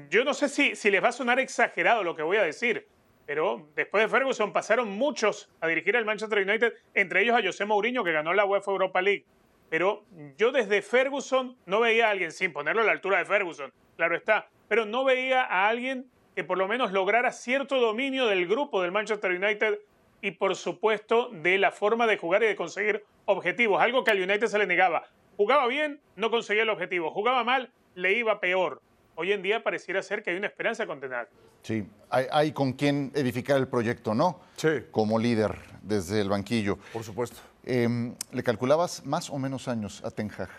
Yo 0.10 0.24
no 0.26 0.34
sé 0.34 0.50
si, 0.50 0.76
si 0.76 0.92
les 0.92 1.04
va 1.04 1.10
a 1.10 1.14
sonar 1.14 1.40
exagerado 1.40 2.04
lo 2.04 2.16
que 2.16 2.24
voy 2.24 2.38
a 2.38 2.44
decir, 2.44 2.88
pero 3.26 3.68
después 3.76 4.04
de 4.04 4.10
Ferguson 4.10 4.54
pasaron 4.54 4.90
muchos 4.90 5.50
a 5.60 5.68
dirigir 5.68 5.98
al 5.98 6.06
Manchester 6.06 6.40
United, 6.40 6.74
entre 6.94 7.22
ellos 7.22 7.38
a 7.38 7.44
José 7.44 7.66
Mourinho, 7.66 8.04
que 8.04 8.12
ganó 8.12 8.34
la 8.34 8.46
UEFA 8.46 8.72
Europa 8.72 9.02
League. 9.02 9.26
Pero 9.70 10.04
yo 10.38 10.52
desde 10.52 10.82
Ferguson 10.82 11.58
no 11.66 11.80
veía 11.80 12.08
a 12.08 12.12
alguien, 12.12 12.32
sin 12.32 12.54
ponerlo 12.54 12.82
a 12.82 12.86
la 12.86 12.92
altura 12.92 13.18
de 13.20 13.26
Ferguson, 13.26 13.74
claro 13.98 14.16
está, 14.16 14.48
pero 14.68 14.86
no 14.86 15.04
veía 15.04 15.44
a 15.44 15.68
alguien 15.68 16.10
que 16.36 16.44
por 16.44 16.58
lo 16.58 16.68
menos 16.68 16.92
lograra 16.92 17.32
cierto 17.32 17.80
dominio 17.80 18.28
del 18.28 18.48
grupo 18.48 18.82
del 18.82 18.92
Manchester 18.92 19.32
United 19.32 19.80
y 20.22 20.32
por 20.32 20.56
supuesto 20.56 21.30
de 21.32 21.58
la 21.58 21.72
forma 21.72 22.08
de 22.08 22.18
jugar 22.18 22.44
y 22.44 22.48
de 22.48 22.56
conseguir 22.56 23.06
objetivos, 23.26 23.82
algo 23.82 24.04
que 24.04 24.12
al 24.12 24.22
United 24.22 24.48
se 24.48 24.58
le 24.58 24.68
negaba. 24.68 25.08
Jugaba 25.38 25.68
bien, 25.68 26.00
no 26.16 26.30
conseguía 26.30 26.64
el 26.64 26.70
objetivo, 26.70 27.12
jugaba 27.12 27.44
mal, 27.44 27.72
le 27.96 28.14
iba 28.14 28.40
peor 28.40 28.82
hoy 29.16 29.32
en 29.32 29.42
día 29.42 29.64
pareciera 29.64 30.04
ser 30.04 30.22
que 30.22 30.30
hay 30.30 30.38
una 30.38 30.48
esperanza 30.48 30.86
con 30.86 31.00
Tenag. 31.00 31.28
Sí, 31.64 31.86
hay, 32.10 32.52
con 32.52 32.74
quien 32.74 33.12
edificar 33.16 33.58
el 33.58 33.68
proyecto, 33.68 34.14
¿no? 34.14 34.40
Sí. 34.56 34.70
Como 34.92 35.18
líder 35.18 35.56
desde 35.82 36.22
el 36.22 36.30
banquillo. 36.30 36.78
Por 36.94 37.04
supuesto. 37.04 37.42
Em, 37.66 38.16
¿Le 38.32 38.44
calculabas 38.44 39.04
más 39.06 39.32
o 39.32 39.40
menos 39.40 39.68
años 39.68 40.02
a 40.06 40.12
Ten 40.12 40.30
Hag 40.30 40.50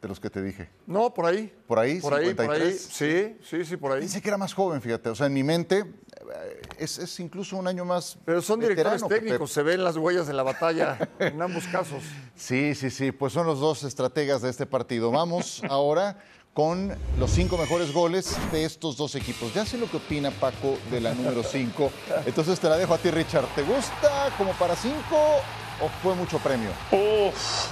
de 0.00 0.08
los 0.08 0.20
que 0.20 0.30
te 0.30 0.40
dije? 0.40 0.70
No, 0.86 1.12
por 1.12 1.26
ahí. 1.26 1.52
¿Por 1.66 1.80
ahí? 1.80 2.00
Por 2.00 2.14
ahí, 2.14 2.32
por 2.32 2.50
ahí. 2.50 2.72
Sí, 2.78 3.36
sí, 3.42 3.64
sí, 3.64 3.76
por 3.76 3.90
ahí. 3.90 4.02
Dice 4.02 4.22
que 4.22 4.28
era 4.28 4.38
más 4.38 4.54
joven, 4.54 4.80
fíjate. 4.80 5.08
O 5.08 5.16
sea, 5.16 5.26
en 5.26 5.34
mi 5.34 5.42
mente 5.42 5.80
eh, 5.80 6.62
es, 6.78 7.18
incluso 7.18 7.56
un 7.56 7.66
año 7.66 7.84
más. 7.84 8.18
Pero 8.24 8.40
son 8.40 8.60
directores 8.60 9.04
técnicos, 9.08 9.50
se 9.50 9.62
ven 9.64 9.82
las 9.82 9.96
huellas 9.96 10.28
de 10.28 10.32
la 10.32 10.44
batalla 10.44 11.10
en 11.18 11.42
ambos 11.42 11.66
casos. 11.66 12.04
Sí, 12.36 12.76
sí, 12.76 12.88
sí. 12.90 13.10
Pues 13.10 13.32
son 13.32 13.46
los 13.46 13.58
dos 13.58 13.82
estrategas 13.82 14.40
de 14.42 14.50
este 14.50 14.64
partido. 14.64 15.10
Vamos 15.10 15.60
ahora 15.68 16.18
con 16.52 16.96
los 17.18 17.32
cinco 17.32 17.58
mejores 17.58 17.92
goles 17.92 18.36
de 18.52 18.64
estos 18.64 18.96
dos 18.96 19.16
equipos. 19.16 19.52
Ya 19.52 19.66
sé 19.66 19.76
lo 19.76 19.90
que 19.90 19.96
opina 19.96 20.30
Paco 20.30 20.78
de 20.88 21.00
la 21.00 21.12
número 21.14 21.42
cinco, 21.42 21.90
entonces 22.26 22.60
te 22.60 22.68
la 22.68 22.76
dejo 22.76 22.94
a 22.94 22.98
ti, 22.98 23.10
Richard. 23.10 23.46
¿Te 23.56 23.62
gusta 23.62 24.32
como 24.38 24.52
para 24.52 24.76
cinco 24.76 25.40
o 25.80 25.88
fue 26.02 26.14
mucho 26.14 26.38
premio? 26.38 26.70
Uf. 26.90 27.68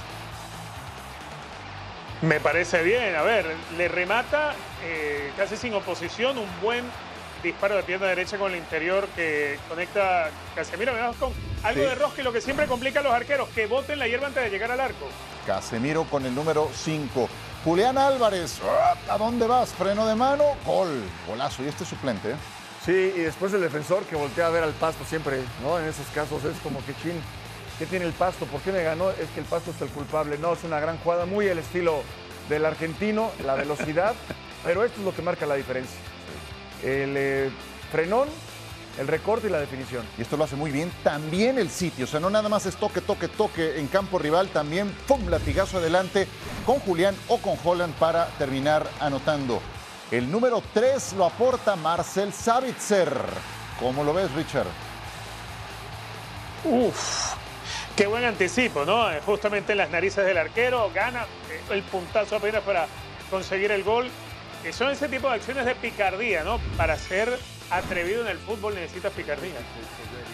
Me 2.21 2.39
parece 2.39 2.83
bien. 2.83 3.15
A 3.15 3.21
ver, 3.21 3.45
le 3.77 3.87
remata 3.87 4.53
eh, 4.83 5.31
casi 5.35 5.57
sin 5.57 5.73
oposición 5.73 6.37
un 6.37 6.47
buen 6.61 6.85
disparo 7.43 7.75
de 7.75 7.83
pierna 7.83 8.07
derecha 8.07 8.37
con 8.37 8.51
el 8.53 8.57
interior 8.57 9.07
que 9.15 9.59
conecta 9.67 10.29
Casemiro. 10.55 10.93
Miramos 10.93 11.17
con 11.17 11.33
algo 11.63 11.81
Sí. 11.81 11.87
de 11.89 11.95
rosca 11.95 12.21
y 12.21 12.23
lo 12.23 12.31
que 12.31 12.39
siempre 12.39 12.65
complica 12.67 13.01
a 13.01 13.03
los 13.03 13.11
arqueros, 13.13 13.49
que 13.49 13.65
boten 13.67 13.99
la 13.99 14.07
hierba 14.07 14.27
antes 14.27 14.43
de 14.43 14.49
llegar 14.49 14.71
al 14.71 14.79
arco. 14.79 15.05
Casemiro 15.45 16.05
con 16.05 16.25
el 16.25 16.33
número 16.33 16.69
5. 16.73 17.27
Julián 17.65 17.97
Álvarez. 17.97 18.59
¿a 19.09 19.17
dónde 19.17 19.45
vas? 19.47 19.69
Freno 19.73 20.05
de 20.07 20.15
mano, 20.15 20.43
gol, 20.65 21.03
golazo. 21.27 21.63
Y 21.63 21.67
este 21.67 21.83
suplente, 21.83 22.31
¿eh? 22.31 22.35
Sí, 22.85 23.13
y 23.15 23.19
después 23.19 23.53
el 23.53 23.61
defensor 23.61 24.03
que 24.03 24.15
voltea 24.15 24.47
a 24.47 24.49
ver 24.49 24.63
al 24.63 24.73
pasto 24.73 25.03
siempre, 25.05 25.39
¿no? 25.61 25.79
En 25.79 25.85
esos 25.87 26.05
casos 26.13 26.43
es 26.45 26.57
como 26.61 26.79
que 26.85 26.93
chin, 27.01 27.21
¿qué 27.83 27.89
tiene 27.89 28.05
el 28.05 28.13
pasto? 28.13 28.45
¿Por 28.45 28.61
qué 28.61 28.71
me 28.71 28.81
ganó? 28.81 29.09
Es 29.09 29.29
que 29.33 29.41
el 29.41 29.45
pasto 29.45 29.71
es 29.71 29.81
el 29.81 29.89
culpable. 29.89 30.37
No, 30.37 30.53
es 30.53 30.63
una 30.63 30.79
gran 30.79 30.97
jugada, 30.99 31.25
muy 31.25 31.47
el 31.47 31.59
estilo 31.59 32.01
del 32.47 32.65
argentino, 32.65 33.29
la 33.43 33.55
velocidad, 33.55 34.15
pero 34.63 34.85
esto 34.85 35.01
es 35.01 35.05
lo 35.05 35.13
que 35.13 35.21
marca 35.21 35.45
la 35.45 35.55
diferencia. 35.55 35.97
El 36.81 37.13
eh, 37.17 37.51
frenón, 37.91 38.29
el 38.97 39.07
recorte 39.09 39.47
y 39.47 39.49
la 39.49 39.59
definición. 39.59 40.05
Y 40.17 40.21
esto 40.21 40.37
lo 40.37 40.45
hace 40.45 40.55
muy 40.55 40.71
bien 40.71 40.93
también 41.03 41.57
el 41.57 41.69
sitio. 41.69 42.05
O 42.05 42.07
sea, 42.07 42.21
no 42.21 42.29
nada 42.29 42.47
más 42.47 42.65
es 42.65 42.77
toque, 42.77 43.01
toque, 43.01 43.27
toque 43.27 43.77
en 43.77 43.87
campo 43.87 44.17
rival, 44.17 44.47
también 44.47 44.89
¡pum! 45.05 45.27
latigazo 45.27 45.79
adelante 45.79 46.25
con 46.65 46.79
Julián 46.79 47.17
o 47.27 47.39
con 47.39 47.57
Holland 47.61 47.93
para 47.95 48.27
terminar 48.37 48.89
anotando. 49.01 49.61
El 50.09 50.31
número 50.31 50.63
3 50.73 51.15
lo 51.17 51.25
aporta 51.25 51.75
Marcel 51.75 52.31
Savitzer. 52.31 53.13
¿Cómo 53.77 54.05
lo 54.05 54.13
ves, 54.13 54.31
Richard? 54.31 54.67
Uf, 56.63 57.42
qué 57.95 58.07
buen 58.07 58.23
anticipo, 58.23 58.85
¿no? 58.85 59.11
Eh, 59.11 59.21
Justamente 59.25 59.73
en 59.73 59.77
las 59.79 59.89
narices 59.89 60.25
del 60.25 60.37
arquero, 60.37 60.91
gana 60.93 61.23
eh, 61.49 61.61
el 61.71 61.83
puntazo 61.83 62.35
apenas 62.35 62.61
para 62.63 62.87
conseguir 63.29 63.71
el 63.71 63.83
gol. 63.83 64.09
Eh, 64.63 64.73
son 64.73 64.89
ese 64.89 65.07
tipo 65.07 65.29
de 65.29 65.35
acciones 65.35 65.65
de 65.65 65.75
picardía, 65.75 66.43
¿no? 66.43 66.59
Para 66.77 66.97
ser 66.97 67.37
atrevido 67.69 68.21
en 68.21 68.27
el 68.27 68.37
fútbol 68.37 68.75
necesitas 68.75 69.11
picardía. 69.13 69.53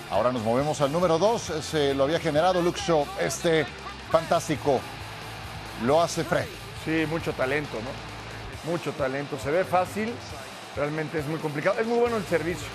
Ahora 0.10 0.32
nos 0.32 0.44
movemos 0.44 0.82
al 0.82 0.92
número 0.92 1.18
2. 1.18 1.42
Se 1.62 1.94
lo 1.94 2.04
había 2.04 2.20
generado 2.20 2.62
Shaw. 2.62 3.06
Este 3.20 3.66
fantástico 4.12 4.80
lo 5.84 6.01
hace 6.01 6.24
Fred. 6.24 6.46
Sí, 6.86 7.06
mucho 7.10 7.34
talento, 7.34 7.78
¿no? 7.78 8.72
Mucho 8.72 8.92
talento. 8.94 9.38
Se 9.39 9.51
ve 9.51 9.63
fácil, 9.63 10.12
realmente 10.75 11.20
es 11.20 11.25
muy 11.28 11.39
complicado. 11.39 11.80
Es 11.80 11.88
muy 11.88 12.00
bueno 12.00 12.18
el 12.18 12.25
servicio, 12.25 12.68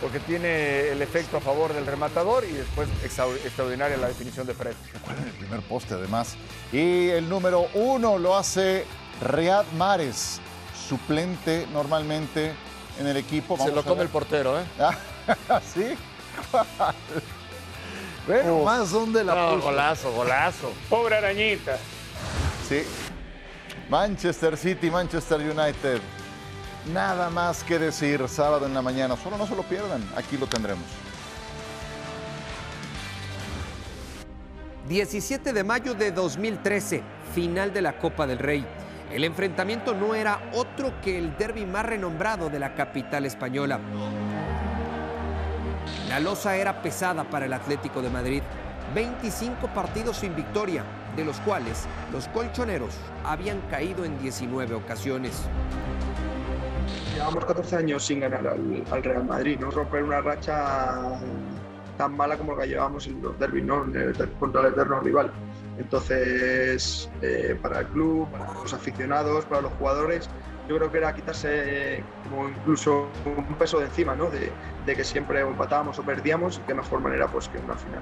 porque 0.00 0.18
tiene 0.20 0.88
el 0.88 1.02
efecto 1.02 1.36
a 1.36 1.40
favor 1.40 1.72
del 1.74 1.86
rematador 1.86 2.44
y 2.44 2.52
después 2.52 2.88
extraordinaria 3.04 3.96
la 3.96 4.08
definición 4.08 4.46
de 4.46 4.54
Fred. 4.54 4.74
Recuerden 4.94 5.24
el 5.26 5.32
primer 5.32 5.60
poste 5.62 5.94
además. 5.94 6.36
Y 6.72 7.08
el 7.10 7.28
número 7.28 7.66
1 7.74 8.18
lo 8.18 8.36
hace 8.36 8.84
Riyad 9.22 9.66
Mahrez, 9.76 10.40
suplente 10.88 11.66
normalmente 11.72 12.52
en 12.98 13.06
el 13.06 13.16
equipo. 13.16 13.56
Se 13.58 13.72
lo 13.72 13.84
come 13.84 14.02
el 14.02 14.08
portero, 14.08 14.58
¿eh? 14.58 14.64
¿Sí? 15.74 15.94
bueno, 18.26 18.56
Uf. 18.58 18.64
más 18.64 18.90
donde 18.90 19.24
la 19.24 19.34
No, 19.34 19.54
puso. 19.56 19.62
golazo, 19.66 20.12
golazo. 20.12 20.72
Pobre 20.88 21.16
arañita. 21.16 21.78
Sí. 22.68 22.82
Manchester 23.88 24.56
City, 24.56 24.90
Manchester 24.90 25.40
United. 25.40 26.00
Nada 26.86 27.30
más 27.30 27.62
que 27.62 27.78
decir 27.78 28.26
sábado 28.28 28.66
en 28.66 28.74
la 28.74 28.82
mañana. 28.82 29.16
Solo 29.16 29.36
no 29.36 29.46
se 29.46 29.54
lo 29.54 29.62
pierdan. 29.62 30.02
Aquí 30.16 30.36
lo 30.36 30.46
tendremos. 30.46 30.84
17 34.88 35.52
de 35.52 35.62
mayo 35.62 35.94
de 35.94 36.10
2013, 36.10 37.02
final 37.32 37.72
de 37.72 37.82
la 37.82 37.98
Copa 37.98 38.26
del 38.26 38.38
Rey. 38.38 38.66
El 39.12 39.24
enfrentamiento 39.24 39.94
no 39.94 40.14
era 40.14 40.50
otro 40.52 41.00
que 41.00 41.18
el 41.18 41.36
derby 41.36 41.66
más 41.66 41.84
renombrado 41.84 42.48
de 42.48 42.58
la 42.58 42.74
capital 42.74 43.24
española. 43.24 43.78
La 46.08 46.18
losa 46.18 46.56
era 46.56 46.82
pesada 46.82 47.22
para 47.24 47.46
el 47.46 47.52
Atlético 47.52 48.02
de 48.02 48.10
Madrid. 48.10 48.42
25 48.94 49.68
partidos 49.68 50.16
sin 50.16 50.34
victoria, 50.34 50.84
de 51.14 51.24
los 51.24 51.38
cuales 51.40 51.86
los 52.12 52.26
colchoneros 52.28 52.94
habían 53.24 53.60
caído 53.70 54.04
en 54.04 54.18
19 54.18 54.74
ocasiones. 54.74 55.42
Llevamos 57.20 57.44
14 57.44 57.76
años 57.76 58.02
sin 58.02 58.20
ganar 58.20 58.46
al, 58.46 58.82
al 58.90 59.02
Real 59.02 59.26
Madrid, 59.26 59.58
¿no? 59.60 59.70
Romper 59.70 60.04
una 60.04 60.22
racha 60.22 61.20
tan 61.98 62.16
mala 62.16 62.38
como 62.38 62.56
la 62.56 62.62
que 62.62 62.70
llevamos 62.70 63.06
en 63.08 63.20
los 63.20 63.38
derbis, 63.38 63.62
¿no? 63.62 63.84
Contra 64.38 64.62
el 64.62 64.68
eterno 64.68 65.00
rival. 65.00 65.30
Entonces, 65.76 67.10
eh, 67.20 67.58
para 67.60 67.80
el 67.80 67.88
club, 67.88 68.26
para 68.30 68.50
los 68.54 68.72
aficionados, 68.72 69.44
para 69.44 69.60
los 69.60 69.72
jugadores, 69.74 70.30
yo 70.66 70.78
creo 70.78 70.90
que 70.90 70.96
era 70.96 71.14
quitarse 71.14 72.02
como 72.30 72.48
incluso 72.48 73.10
un 73.26 73.54
peso 73.56 73.80
de 73.80 73.84
encima, 73.84 74.16
¿no? 74.16 74.30
De, 74.30 74.50
de 74.86 74.96
que 74.96 75.04
siempre 75.04 75.42
empatábamos 75.42 75.98
o 75.98 76.02
perdíamos 76.02 76.56
y 76.56 76.60
qué 76.62 76.72
mejor 76.72 77.00
manera 77.00 77.28
pues 77.28 77.50
que 77.50 77.58
una 77.58 77.74
final. 77.74 78.00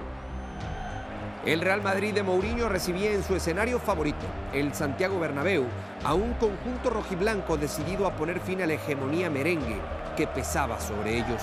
El 1.49 1.63
Real 1.63 1.81
Madrid 1.81 2.13
de 2.13 2.23
Mourinho 2.23 2.69
recibía 2.69 3.11
en 3.11 3.23
su 3.23 3.35
escenario 3.35 3.79
favorito, 3.79 4.27
el 4.53 4.75
Santiago 4.75 5.19
Bernabéu, 5.19 5.65
a 6.05 6.13
un 6.13 6.35
conjunto 6.35 6.91
rojiblanco 6.91 7.57
decidido 7.57 8.07
a 8.07 8.15
poner 8.15 8.39
fin 8.39 8.61
a 8.61 8.67
la 8.67 8.75
hegemonía 8.75 9.31
merengue 9.31 9.81
que 10.15 10.27
pesaba 10.27 10.79
sobre 10.79 11.17
ellos. 11.17 11.41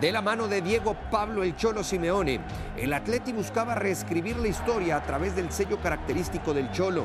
De 0.00 0.12
la 0.12 0.22
mano 0.22 0.48
de 0.48 0.62
Diego 0.62 0.96
Pablo 1.10 1.42
El 1.42 1.54
Cholo 1.56 1.84
Simeone, 1.84 2.40
el 2.78 2.90
Atleti 2.94 3.34
buscaba 3.34 3.74
reescribir 3.74 4.38
la 4.38 4.48
historia 4.48 4.96
a 4.96 5.02
través 5.02 5.36
del 5.36 5.52
sello 5.52 5.78
característico 5.82 6.54
del 6.54 6.70
Cholo. 6.70 7.04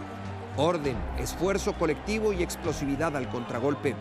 Orden, 0.56 0.96
esfuerzo 1.20 1.74
colectivo 1.74 2.32
y 2.32 2.42
explosividad 2.42 3.18
al 3.18 3.28
contragolpe. 3.28 3.96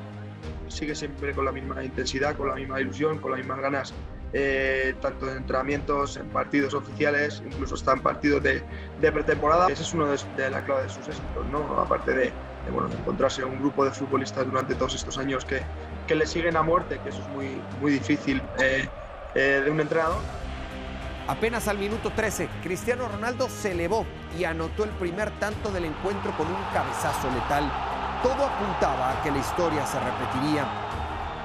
sigue 0.68 0.94
siempre 0.94 1.34
con 1.34 1.44
la 1.44 1.50
misma 1.50 1.82
intensidad, 1.82 2.36
con 2.36 2.46
la 2.46 2.54
misma 2.54 2.80
ilusión, 2.80 3.18
con 3.18 3.32
las 3.32 3.38
mismas 3.38 3.58
ganas, 3.58 3.92
eh, 4.32 4.94
tanto 5.00 5.30
en 5.30 5.38
entrenamientos, 5.38 6.16
en 6.16 6.28
partidos 6.28 6.74
oficiales, 6.74 7.42
incluso 7.44 7.74
hasta 7.74 7.92
en 7.92 8.00
partidos 8.00 8.42
de, 8.42 8.62
pretemporada. 9.00 9.68
Ese 9.68 9.82
es 9.82 9.92
uno 9.92 10.06
de, 10.06 10.18
de 10.36 10.50
la 10.50 10.64
clave 10.64 10.84
de 10.84 10.88
sus 10.88 11.06
éxitos, 11.06 11.46
¿no? 11.50 11.80
Aparte 11.80 12.12
de, 12.12 12.24
de, 12.24 12.70
bueno, 12.72 12.88
encontrarse 12.92 13.44
un 13.44 13.58
grupo 13.58 13.84
de 13.84 13.90
futbolistas 13.90 14.46
durante 14.46 14.74
todos 14.74 14.94
estos 14.94 15.18
años 15.18 15.44
que, 15.44 15.62
que 16.06 16.14
le 16.14 16.26
siguen 16.26 16.56
a 16.56 16.62
muerte, 16.62 16.98
que 17.02 17.10
eso 17.10 17.20
es 17.20 17.28
muy, 17.28 17.60
muy 17.80 17.92
difícil 17.92 18.42
eh, 18.58 18.88
eh, 19.34 19.62
de 19.64 19.70
un 19.70 19.80
entrenador. 19.80 20.18
Apenas 21.28 21.68
al 21.68 21.78
minuto 21.78 22.10
13, 22.10 22.48
Cristiano 22.62 23.08
Ronaldo 23.08 23.48
se 23.48 23.72
elevó 23.72 24.04
y 24.38 24.44
anotó 24.44 24.84
el 24.84 24.90
primer 24.90 25.30
tanto 25.38 25.70
del 25.70 25.84
encuentro 25.84 26.36
con 26.36 26.48
un 26.48 26.62
cabezazo 26.72 27.30
letal. 27.30 27.70
Todo 28.22 28.46
apuntaba 28.46 29.12
a 29.12 29.22
que 29.22 29.30
la 29.30 29.38
historia 29.38 29.86
se 29.86 29.98
repetiría. 30.00 30.66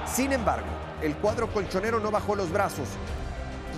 Sin 0.04 0.32
embargo, 0.32 0.66
el 1.02 1.16
cuadro 1.16 1.48
colchonero 1.48 2.00
no 2.00 2.10
bajó 2.10 2.34
los 2.34 2.50
brazos 2.50 2.88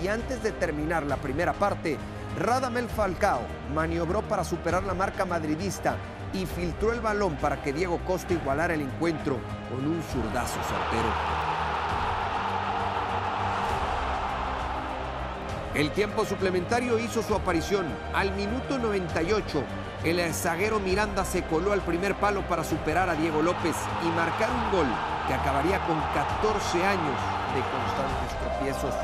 y 0.03 0.09
antes 0.09 0.43
de 0.43 0.53
terminar 0.53 1.03
la 1.05 1.17
primera 1.17 1.53
parte, 1.53 1.99
Radamel 2.39 2.89
Falcao 2.89 3.43
maniobró 3.75 4.23
para 4.23 4.45
superar 4.45 4.85
la 4.85 4.95
marca 4.95 5.25
madridista 5.25 5.97
y 6.33 6.47
filtró 6.47 6.93
el 6.93 7.01
balón 7.01 7.37
para 7.37 7.61
que 7.63 7.73
Diego 7.73 8.01
Costa 8.07 8.33
igualara 8.33 8.75
el 8.75 8.83
encuentro 8.83 9.39
con 9.69 9.85
un 9.85 10.03
zurdazo 10.03 10.59
certero. 10.63 11.11
El 15.75 15.91
tiempo 15.93 16.25
suplementario 16.25 16.99
hizo 16.99 17.23
su 17.23 17.35
aparición. 17.35 17.87
Al 18.13 18.33
minuto 18.33 18.79
98, 18.79 19.63
el 20.05 20.35
zaguero 20.35 20.81
Miranda 20.81 21.25
se 21.25 21.45
coló 21.45 21.73
al 21.73 21.81
primer 21.83 22.17
palo 22.17 22.43
para 22.49 22.65
superar 22.65 23.09
a 23.09 23.15
Diego 23.15 23.43
López 23.43 23.77
y 24.05 24.09
marcar 24.17 24.49
un 24.51 24.79
gol 24.79 24.87
acabaría 25.35 25.79
con 25.87 25.99
14 26.15 26.85
años 26.87 27.19
de 27.55 27.61
constantes 27.63 28.39
tropiezos. 28.41 28.95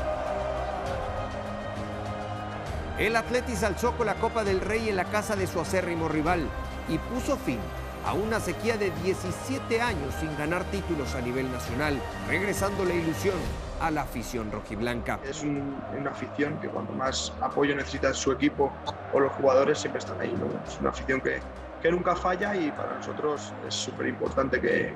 El 2.97 3.15
Atletis 3.15 3.63
alzó 3.63 3.93
con 3.95 4.07
la 4.07 4.15
Copa 4.15 4.43
del 4.43 4.59
Rey 4.59 4.89
en 4.89 4.95
la 4.95 5.05
casa 5.05 5.35
de 5.35 5.45
su 5.45 5.59
acérrimo 5.59 6.07
rival 6.07 6.47
y 6.89 6.97
puso 6.97 7.37
fin 7.37 7.59
a 8.05 8.13
una 8.13 8.39
sequía 8.39 8.77
de 8.77 8.89
17 9.03 9.81
años 9.81 10.13
sin 10.19 10.35
ganar 10.37 10.63
títulos 10.65 11.13
a 11.13 11.21
nivel 11.21 11.51
nacional, 11.51 11.99
regresando 12.27 12.85
la 12.85 12.93
ilusión 12.93 13.35
a 13.81 13.91
la 13.91 14.01
afición 14.01 14.51
rojiblanca. 14.51 15.19
Es 15.23 15.43
un- 15.43 15.77
una 15.95 16.09
afición 16.11 16.57
que 16.59 16.69
cuando 16.69 16.93
más 16.93 17.33
apoyo 17.41 17.75
necesita 17.75 18.13
su 18.13 18.31
equipo 18.31 18.71
o 19.13 19.19
los 19.19 19.31
jugadores 19.33 19.77
siempre 19.77 19.99
están 19.99 20.19
ahí. 20.19 20.33
¿no? 20.39 20.45
Es 20.67 20.79
una 20.79 20.89
afición 20.89 21.21
que, 21.21 21.39
que 21.81 21.91
nunca 21.91 22.15
falla 22.15 22.55
y 22.55 22.71
para 22.71 22.93
nosotros 22.95 23.53
es 23.67 23.75
súper 23.75 24.07
importante 24.07 24.59
que- 24.59 24.95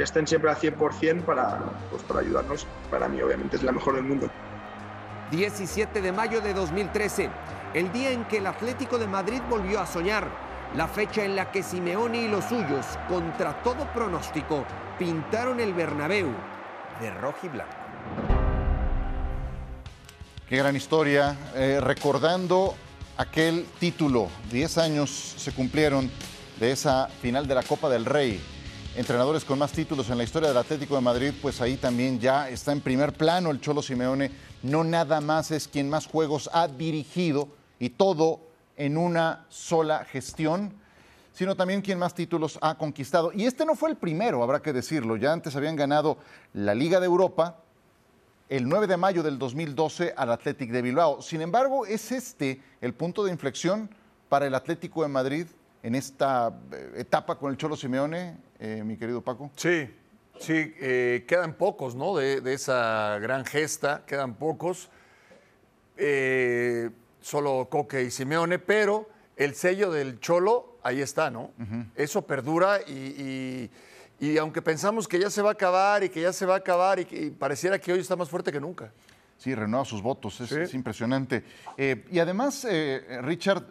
que 0.00 0.04
estén 0.04 0.26
siempre 0.26 0.50
al 0.50 0.56
100% 0.56 1.26
para, 1.26 1.58
pues, 1.90 2.02
para 2.04 2.20
ayudarnos. 2.20 2.66
Para 2.90 3.06
mí 3.06 3.20
obviamente 3.20 3.56
es 3.56 3.62
la 3.62 3.70
mejor 3.70 3.96
del 3.96 4.04
mundo. 4.04 4.30
17 5.30 6.00
de 6.00 6.10
mayo 6.10 6.40
de 6.40 6.54
2013, 6.54 7.28
el 7.74 7.92
día 7.92 8.10
en 8.10 8.24
que 8.24 8.38
el 8.38 8.46
Atlético 8.46 8.96
de 8.96 9.06
Madrid 9.06 9.42
volvió 9.50 9.78
a 9.78 9.86
soñar, 9.86 10.26
la 10.74 10.88
fecha 10.88 11.22
en 11.22 11.36
la 11.36 11.52
que 11.52 11.62
Simeone 11.62 12.22
y 12.22 12.28
los 12.28 12.46
suyos, 12.46 12.86
contra 13.10 13.62
todo 13.62 13.84
pronóstico, 13.92 14.64
pintaron 14.98 15.60
el 15.60 15.74
Bernabéu 15.74 16.28
de 16.98 17.10
rojo 17.10 17.40
y 17.42 17.48
blanco. 17.48 17.74
Qué 20.48 20.56
gran 20.56 20.76
historia. 20.76 21.36
eh, 21.54 21.78
recordando 21.78 22.74
aquel 23.18 23.66
título, 23.78 24.30
10 24.50 24.78
años 24.78 25.10
se 25.10 25.52
cumplieron 25.52 26.10
de 26.58 26.72
esa 26.72 27.08
final 27.20 27.46
de 27.46 27.54
la 27.54 27.62
Copa 27.62 27.90
del 27.90 28.06
Rey 28.06 28.40
entrenadores 29.00 29.46
con 29.46 29.58
más 29.58 29.72
títulos 29.72 30.10
en 30.10 30.18
la 30.18 30.24
historia 30.24 30.50
del 30.50 30.58
Atlético 30.58 30.94
de 30.94 31.00
Madrid, 31.00 31.32
pues 31.40 31.62
ahí 31.62 31.78
también 31.78 32.20
ya 32.20 32.50
está 32.50 32.70
en 32.70 32.82
primer 32.82 33.14
plano 33.14 33.50
el 33.50 33.58
Cholo 33.58 33.80
Simeone. 33.80 34.30
No 34.62 34.84
nada 34.84 35.22
más 35.22 35.50
es 35.52 35.68
quien 35.68 35.88
más 35.88 36.06
juegos 36.06 36.50
ha 36.52 36.68
dirigido 36.68 37.48
y 37.78 37.88
todo 37.88 38.40
en 38.76 38.98
una 38.98 39.46
sola 39.48 40.04
gestión, 40.04 40.74
sino 41.32 41.56
también 41.56 41.80
quien 41.80 41.98
más 41.98 42.14
títulos 42.14 42.58
ha 42.60 42.76
conquistado. 42.76 43.32
Y 43.32 43.46
este 43.46 43.64
no 43.64 43.74
fue 43.74 43.88
el 43.88 43.96
primero, 43.96 44.42
habrá 44.42 44.60
que 44.60 44.74
decirlo. 44.74 45.16
Ya 45.16 45.32
antes 45.32 45.56
habían 45.56 45.76
ganado 45.76 46.18
la 46.52 46.74
Liga 46.74 47.00
de 47.00 47.06
Europa 47.06 47.56
el 48.50 48.68
9 48.68 48.86
de 48.86 48.98
mayo 48.98 49.22
del 49.22 49.38
2012 49.38 50.12
al 50.14 50.30
Athletic 50.30 50.70
de 50.70 50.82
Bilbao. 50.82 51.22
Sin 51.22 51.40
embargo, 51.40 51.86
es 51.86 52.12
este 52.12 52.60
el 52.82 52.92
punto 52.92 53.24
de 53.24 53.32
inflexión 53.32 53.88
para 54.28 54.46
el 54.46 54.54
Atlético 54.54 55.02
de 55.02 55.08
Madrid 55.08 55.46
en 55.82 55.94
esta 55.94 56.52
eh, 56.72 56.92
etapa 56.96 57.36
con 57.36 57.50
el 57.50 57.56
Cholo 57.56 57.76
Simeone, 57.76 58.36
eh, 58.58 58.82
mi 58.84 58.96
querido 58.96 59.22
Paco? 59.22 59.50
Sí, 59.56 59.88
sí, 60.38 60.74
eh, 60.80 61.24
quedan 61.26 61.54
pocos, 61.54 61.94
¿no? 61.94 62.16
De, 62.16 62.40
esa 62.52 63.18
gran 63.20 63.44
gesta, 63.44 64.04
quedan 64.06 64.34
pocos. 64.34 64.90
solo 67.20 67.68
Coque 67.70 68.02
y 68.02 68.10
Simeone, 68.10 68.58
pero 68.58 69.08
el 69.36 69.54
sello 69.54 69.90
del 69.90 70.20
Cholo, 70.20 70.78
ahí 70.82 71.00
está, 71.00 71.30
¿no? 71.30 71.50
Eso 71.94 72.22
perdura 72.22 72.80
y, 72.80 73.70
aunque 74.38 74.60
pensamos 74.60 75.08
que 75.08 75.18
ya 75.18 75.30
se 75.30 75.40
va 75.40 75.50
a 75.50 75.52
acabar 75.52 76.04
y 76.04 76.10
que 76.10 76.20
ya 76.20 76.32
se 76.32 76.44
va 76.44 76.54
a 76.54 76.58
acabar 76.58 76.98
y, 77.00 77.30
pareciera 77.30 77.78
que 77.78 77.92
hoy 77.92 78.00
está 78.00 78.16
más 78.16 78.28
fuerte 78.28 78.52
que 78.52 78.60
nunca. 78.60 78.92
Sí, 79.38 79.54
renueva 79.54 79.86
sus 79.86 80.02
votos, 80.02 80.38
es, 80.42 80.74
impresionante. 80.74 81.42
y 81.78 82.18
además, 82.18 82.66
Richard, 83.22 83.64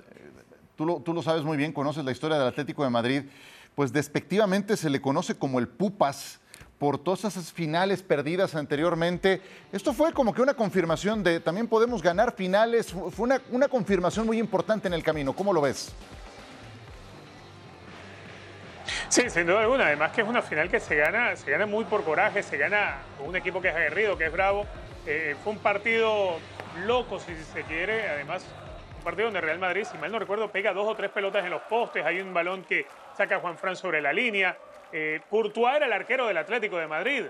tú 0.80 1.14
lo, 1.14 1.22
sabes 1.22 1.44
muy 1.44 1.58
bien, 1.58 1.74
conoces 1.74 2.06
la 2.06 2.12
historia 2.12 2.38
del 2.38 2.48
Atlético 2.48 2.86
de 2.86 2.90
Madrid, 2.90 3.24
pues 3.76 3.92
despectivamente 3.92 4.78
se 4.78 4.90
le 4.90 5.02
conoce 5.02 5.36
como 5.36 5.60
el 5.60 5.68
Pupas 5.68 6.40
por 6.78 6.98
todas 6.98 7.26
esas 7.26 7.52
finales 7.52 8.02
perdidas 8.02 8.56
anteriormente. 8.56 9.42
Esto 9.74 9.92
fue 9.92 10.14
como 10.14 10.34
que 10.34 10.42
una 10.42 10.54
confirmación 10.54 11.22
de 11.22 11.42
también 11.42 11.68
podemos 11.68 12.02
ganar 12.02 12.34
finales, 12.34 12.96
fue 13.12 13.30
una, 13.50 13.68
confirmación 13.68 14.26
muy 14.26 14.40
importante 14.40 14.88
en 14.88 14.94
el 14.94 15.04
camino. 15.04 15.34
¿Cómo 15.34 15.52
lo 15.52 15.60
ves? 15.60 15.94
Sí, 19.10 19.30
sin 19.30 19.46
duda 19.46 19.62
alguna. 19.62 19.88
Además 19.88 20.14
que 20.14 20.22
es 20.22 20.28
una 20.28 20.42
final 20.42 20.70
que 20.70 20.80
se 20.80 20.96
gana, 20.96 21.36
se 21.36 21.52
gana 21.52 21.66
muy 21.66 21.84
por 21.84 22.06
coraje, 22.06 22.42
se 22.42 22.58
gana 22.58 23.00
un 23.26 23.36
equipo 23.36 23.62
que 23.62 23.68
es 23.68 23.76
aguerrido, 23.76 24.18
que 24.18 24.28
es 24.28 24.32
bravo. 24.32 24.66
Eh, 25.06 25.36
fue 25.44 25.52
un 25.52 25.60
partido 25.60 26.38
loco, 26.86 27.20
si 27.20 27.36
se 27.54 27.64
quiere. 27.64 28.08
Además, 28.08 28.46
partido 29.10 29.26
donde 29.26 29.42
Real 29.42 29.58
Madrid, 29.58 29.86
si 29.86 29.98
mal 29.98 30.12
no 30.12 30.20
recuerdo, 30.20 30.52
pega 30.52 30.72
dos 30.72 30.88
o 30.88 30.94
tres 30.94 31.10
pelotas 31.10 31.44
en 31.44 31.50
los 31.50 31.64
postes, 31.64 32.06
hay 32.06 32.22
un 32.22 32.32
balón 32.32 32.64
que 32.64 32.86
saca 33.18 33.40
Juan 33.40 33.58
Fran 33.58 33.76
sobre 33.76 34.02
la 34.02 34.14
línea. 34.14 34.56
Eh, 34.92 35.22
Courtois 35.32 35.78
era 35.78 35.88
el 35.88 35.94
arquero 35.94 36.28
del 36.28 36.38
Atlético 36.38 36.78
de 36.78 36.86
Madrid 36.86 37.24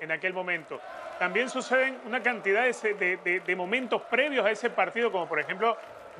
en 0.00 0.10
aquel 0.10 0.34
momento. 0.34 0.80
También 1.20 1.48
suceden 1.48 1.98
una 2.04 2.20
cantidad 2.20 2.64
de, 2.64 3.54
momentos 3.56 4.02
previos 4.10 4.44
a 4.44 4.50
ese 4.50 4.70
partido, 4.70 5.12
como 5.12 5.28
por 5.28 5.38
ejemplo 5.38 5.76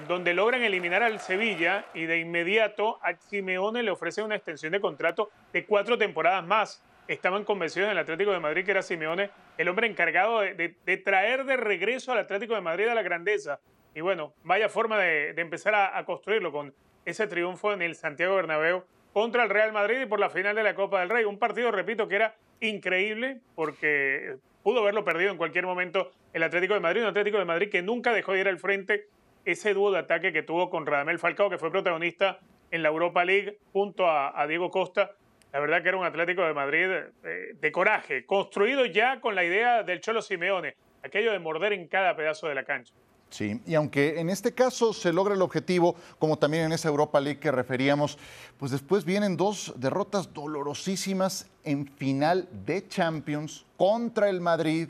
donde 0.06 0.32
logran 0.32 0.62
eliminar 0.62 1.02
al 1.02 1.18
Sevilla 1.18 1.86
y 1.92 2.06
de 2.06 2.20
inmediato 2.20 3.00
a 3.02 3.14
Simeone 3.14 3.82
le 3.82 3.90
ofrecen 3.90 4.24
una 4.24 4.36
extensión 4.36 4.70
de 4.70 4.80
contrato 4.80 5.30
de 5.52 5.64
cuatro 5.64 5.98
temporadas 5.98 6.46
más. 6.46 6.84
Estaban 7.08 7.42
convencidos 7.42 7.86
en 7.86 7.92
el 7.92 7.98
Atlético 7.98 8.30
de 8.30 8.38
Madrid 8.38 8.64
que 8.64 8.70
era 8.70 8.82
Simeone 8.82 9.30
el 9.58 9.68
hombre 9.68 9.88
encargado 9.88 10.38
de 10.42 11.02
traer 11.04 11.44
de 11.46 11.56
regreso 11.56 12.12
al 12.12 12.18
Atlético 12.18 12.54
de 12.54 12.60
Madrid 12.60 12.86
a 12.86 12.94
la 12.94 13.02
grandeza. 13.02 13.58
Y 13.94 14.00
bueno, 14.00 14.34
vaya 14.44 14.68
forma 14.68 14.98
de, 14.98 15.30
empezar 15.36 15.74
a, 15.74 16.04
construirlo 16.04 16.52
con 16.52 16.74
ese 17.04 17.26
triunfo 17.26 17.72
en 17.72 17.82
el 17.82 17.94
Santiago 17.94 18.36
Bernabéu 18.36 18.84
contra 19.12 19.42
el 19.42 19.50
Real 19.50 19.72
Madrid 19.72 20.02
y 20.02 20.06
por 20.06 20.20
la 20.20 20.30
final 20.30 20.54
de 20.54 20.62
la 20.62 20.74
Copa 20.74 21.00
del 21.00 21.10
Rey. 21.10 21.24
Un 21.24 21.38
partido, 21.38 21.72
repito, 21.72 22.06
que 22.06 22.16
era 22.16 22.34
increíble 22.60 23.40
porque 23.54 24.36
pudo 24.62 24.80
haberlo 24.80 25.04
perdido 25.04 25.30
en 25.30 25.36
cualquier 25.36 25.66
momento 25.66 26.12
el 26.32 26.42
Atlético 26.42 26.74
de 26.74 26.80
Madrid, 26.80 27.02
un 27.02 27.08
Atlético 27.08 27.38
de 27.38 27.44
Madrid 27.44 27.70
que 27.70 27.82
nunca 27.82 28.12
dejó 28.12 28.32
de 28.32 28.40
ir 28.40 28.48
al 28.48 28.58
frente 28.58 29.08
ese 29.44 29.74
dúo 29.74 29.90
de 29.90 29.98
ataque 29.98 30.32
que 30.32 30.42
tuvo 30.42 30.70
con 30.70 30.86
Radamel 30.86 31.18
Falcao, 31.18 31.50
que 31.50 31.58
fue 31.58 31.70
protagonista 31.70 32.38
en 32.70 32.82
la 32.82 32.90
Europa 32.90 33.24
League 33.24 33.58
junto 33.72 34.08
a, 34.08 34.46
Diego 34.46 34.70
Costa. 34.70 35.12
La 35.52 35.58
verdad 35.58 35.82
que 35.82 35.88
era 35.88 35.98
un 35.98 36.04
Atlético 36.04 36.42
de 36.42 36.54
Madrid 36.54 36.86
eh, 37.24 37.54
de 37.54 37.72
coraje, 37.72 38.24
construido 38.24 38.84
ya 38.84 39.20
con 39.20 39.34
la 39.34 39.42
idea 39.42 39.82
del 39.82 40.00
Cholo 40.00 40.22
Simeone, 40.22 40.76
aquello 41.02 41.32
de 41.32 41.40
morder 41.40 41.72
en 41.72 41.88
cada 41.88 42.14
pedazo 42.14 42.46
de 42.46 42.54
la 42.54 42.64
cancha. 42.64 42.94
Sí, 43.30 43.60
y 43.64 43.76
aunque 43.76 44.18
en 44.18 44.28
este 44.28 44.52
caso 44.52 44.92
se 44.92 45.12
logra 45.12 45.34
el 45.34 45.42
objetivo, 45.42 45.94
como 46.18 46.36
también 46.36 46.64
en 46.64 46.72
esa 46.72 46.88
Europa 46.88 47.20
League 47.20 47.38
que 47.38 47.52
referíamos, 47.52 48.18
pues 48.58 48.72
después 48.72 49.04
vienen 49.04 49.36
dos 49.36 49.72
derrotas 49.76 50.34
dolorosísimas 50.34 51.46
en 51.62 51.86
final 51.86 52.48
de 52.66 52.86
Champions 52.88 53.64
contra 53.76 54.28
el 54.28 54.40
Madrid 54.40 54.88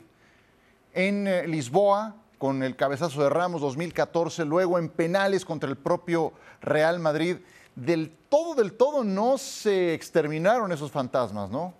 en 0.93 1.27
eh, 1.27 1.47
Lisboa 1.47 2.15
con 2.39 2.63
el 2.63 2.75
cabezazo 2.75 3.21
de 3.21 3.29
Ramos 3.29 3.61
2014, 3.61 4.43
luego 4.45 4.79
en 4.79 4.89
penales 4.89 5.45
contra 5.45 5.69
el 5.69 5.77
propio 5.77 6.33
Real 6.61 6.97
Madrid. 6.97 7.37
Del 7.75 8.11
todo, 8.27 8.55
del 8.55 8.73
todo 8.73 9.03
no 9.03 9.37
se 9.37 9.93
exterminaron 9.93 10.71
esos 10.71 10.89
fantasmas, 10.89 11.51
¿no? 11.51 11.75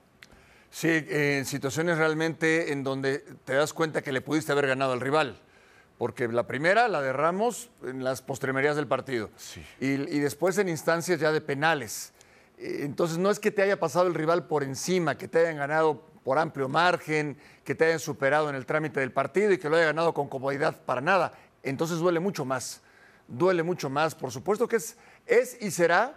Sí, 0.69 0.88
en 1.10 1.45
situaciones 1.45 1.97
realmente 1.97 2.71
en 2.71 2.84
donde 2.84 3.26
te 3.43 3.56
das 3.56 3.74
cuenta 3.74 4.04
que 4.04 4.12
le 4.12 4.21
pudiste 4.21 4.52
haber 4.52 4.67
ganado 4.67 4.93
al 4.93 5.02
rival 5.02 5.41
porque 6.02 6.28
la 6.28 6.48
primera 6.48 6.88
la 6.88 7.00
derramos 7.00 7.70
en 7.84 8.04
las 8.04 8.24
postremerías 8.24 8.76
del 8.76 8.88
partido 8.88 9.30
y, 9.80 9.98
después 9.98 10.58
en 10.58 10.68
instancias 10.68 11.20
ya 11.20 11.32
de 11.32 11.42
penales. 11.42 12.12
Eh, 12.58 12.80
entonces 12.80 13.20
no 13.20 13.30
es 13.30 13.40
que 13.40 13.52
te 13.52 13.62
haya 13.62 13.80
pasado 13.80 14.08
el 14.08 14.16
rival 14.16 14.48
por 14.48 14.64
encima, 14.64 15.16
que 15.16 15.28
te 15.28 15.42
hayan 15.42 15.58
ganado 15.58 16.02
por 16.24 16.40
amplio 16.40 16.68
margen, 16.68 17.38
que 17.64 17.76
te 17.76 17.86
hayan 17.86 18.00
superado 18.00 18.50
en 18.50 18.56
el 18.56 18.66
trámite 18.66 19.00
del 19.00 19.12
partido 19.12 19.52
y 19.52 19.60
que 19.60 19.70
lo 19.70 19.76
haya 19.76 19.86
ganado 19.86 20.12
con 20.12 20.28
comodidad 20.28 20.76
para 20.86 21.02
nada. 21.02 21.34
Entonces 21.62 22.00
duele 22.00 22.20
mucho 22.20 22.46
más, 22.46 22.82
duele 23.28 23.62
mucho 23.62 23.88
más. 23.88 24.16
Por 24.16 24.32
supuesto 24.32 24.68
que 24.68 24.78
es, 24.78 24.98
es 25.28 25.62
y 25.62 25.70
será 25.70 26.16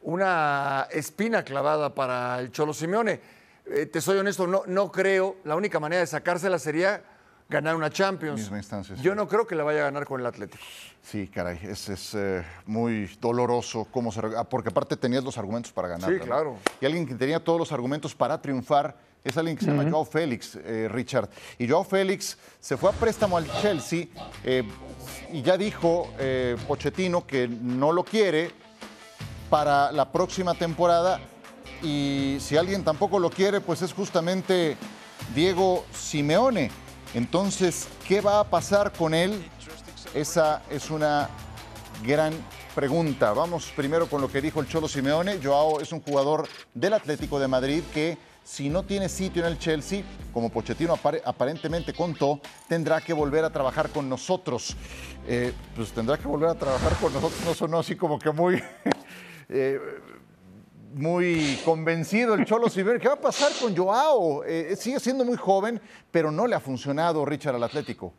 una 0.00 0.88
espina 0.90 1.44
clavada 1.44 1.94
para 1.94 2.40
el 2.40 2.50
Cholo 2.50 2.72
Simeone. 2.72 3.20
Eh, 3.66 3.84
te 3.84 4.00
soy 4.00 4.16
honesto, 4.16 4.46
no, 4.46 4.62
no 4.66 4.90
creo, 4.90 5.36
la 5.44 5.54
única 5.54 5.78
manera 5.78 6.00
de 6.00 6.06
sacársela 6.06 6.58
sería 6.58 7.17
ganar 7.48 7.76
una 7.76 7.90
Champions. 7.90 8.50
Yo 9.02 9.14
no 9.14 9.26
creo 9.26 9.46
que 9.46 9.54
la 9.54 9.64
vaya 9.64 9.80
a 9.80 9.84
ganar 9.84 10.04
con 10.04 10.20
el 10.20 10.26
Atlético. 10.26 10.62
Sí, 11.02 11.28
caray, 11.28 11.58
es, 11.62 11.88
es 11.88 12.14
eh, 12.14 12.44
muy 12.66 13.10
doloroso 13.20 13.86
cómo 13.90 14.12
se, 14.12 14.20
ah, 14.36 14.44
porque 14.44 14.68
aparte 14.68 14.96
tenías 14.96 15.24
los 15.24 15.38
argumentos 15.38 15.72
para 15.72 15.88
ganar. 15.88 16.10
Sí, 16.10 16.18
claro. 16.18 16.56
Y 16.80 16.86
alguien 16.86 17.06
que 17.06 17.14
tenía 17.14 17.42
todos 17.42 17.58
los 17.58 17.72
argumentos 17.72 18.14
para 18.14 18.40
triunfar 18.40 18.96
es 19.24 19.36
alguien 19.36 19.56
que 19.56 19.64
se 19.64 19.70
llama 19.70 19.90
Joao 19.90 20.04
Félix, 20.04 20.56
eh, 20.56 20.88
Richard. 20.90 21.28
Y 21.58 21.68
Joao 21.68 21.84
Félix 21.84 22.36
se 22.60 22.76
fue 22.76 22.90
a 22.90 22.92
préstamo 22.92 23.36
al 23.36 23.50
Chelsea 23.60 24.06
eh, 24.44 24.62
y 25.32 25.42
ya 25.42 25.56
dijo 25.56 26.08
Pochettino 26.66 27.26
que 27.26 27.48
no 27.48 27.92
lo 27.92 28.04
quiere 28.04 28.52
para 29.48 29.90
la 29.92 30.12
próxima 30.12 30.54
temporada. 30.54 31.20
Y 31.82 32.36
si 32.40 32.56
alguien 32.56 32.84
tampoco 32.84 33.18
lo 33.18 33.30
quiere, 33.30 33.60
pues 33.60 33.82
es 33.82 33.92
justamente 33.92 34.76
Diego 35.34 35.84
Simeone. 35.92 36.70
Entonces, 37.14 37.88
¿qué 38.06 38.20
va 38.20 38.40
a 38.40 38.44
pasar 38.44 38.92
con 38.92 39.14
él? 39.14 39.42
Esa 40.14 40.62
es 40.70 40.90
una 40.90 41.28
gran 42.04 42.32
pregunta. 42.74 43.32
Vamos 43.32 43.72
primero 43.74 44.08
con 44.08 44.20
lo 44.20 44.30
que 44.30 44.40
dijo 44.40 44.60
el 44.60 44.68
Cholo 44.68 44.88
Simeone. 44.88 45.40
Joao 45.42 45.80
es 45.80 45.92
un 45.92 46.00
jugador 46.00 46.46
del 46.74 46.92
Atlético 46.92 47.40
de 47.40 47.48
Madrid 47.48 47.82
que 47.94 48.18
si 48.44 48.68
no 48.68 48.82
tiene 48.82 49.08
sitio 49.08 49.42
en 49.42 49.52
el 49.52 49.58
Chelsea, 49.58 50.02
como 50.32 50.50
Pochettino 50.50 50.98
aparentemente 51.24 51.92
contó, 51.92 52.40
tendrá 52.68 53.00
que 53.00 53.12
volver 53.12 53.44
a 53.44 53.50
trabajar 53.50 53.90
con 53.90 54.08
nosotros. 54.08 54.76
Eh, 55.26 55.52
pues 55.76 55.92
tendrá 55.92 56.16
que 56.18 56.28
volver 56.28 56.50
a 56.50 56.54
trabajar 56.54 56.94
con 56.96 57.12
nosotros. 57.12 57.40
No 57.44 57.54
sonó 57.54 57.78
así 57.78 57.96
como 57.96 58.18
que 58.18 58.30
muy... 58.30 58.62
Eh, 59.50 59.80
muy 60.94 61.58
convencido 61.64 62.34
el 62.34 62.44
Cholo 62.44 62.68
Simeone. 62.68 63.00
¿Qué 63.00 63.08
va 63.08 63.14
a 63.14 63.20
pasar 63.20 63.52
con 63.60 63.76
Joao? 63.76 64.44
Eh, 64.44 64.74
sigue 64.76 65.00
siendo 65.00 65.24
muy 65.24 65.36
joven, 65.36 65.80
pero 66.10 66.30
no 66.30 66.46
le 66.46 66.54
ha 66.54 66.60
funcionado 66.60 67.24
Richard 67.24 67.54
al 67.54 67.62
Atlético. 67.62 68.12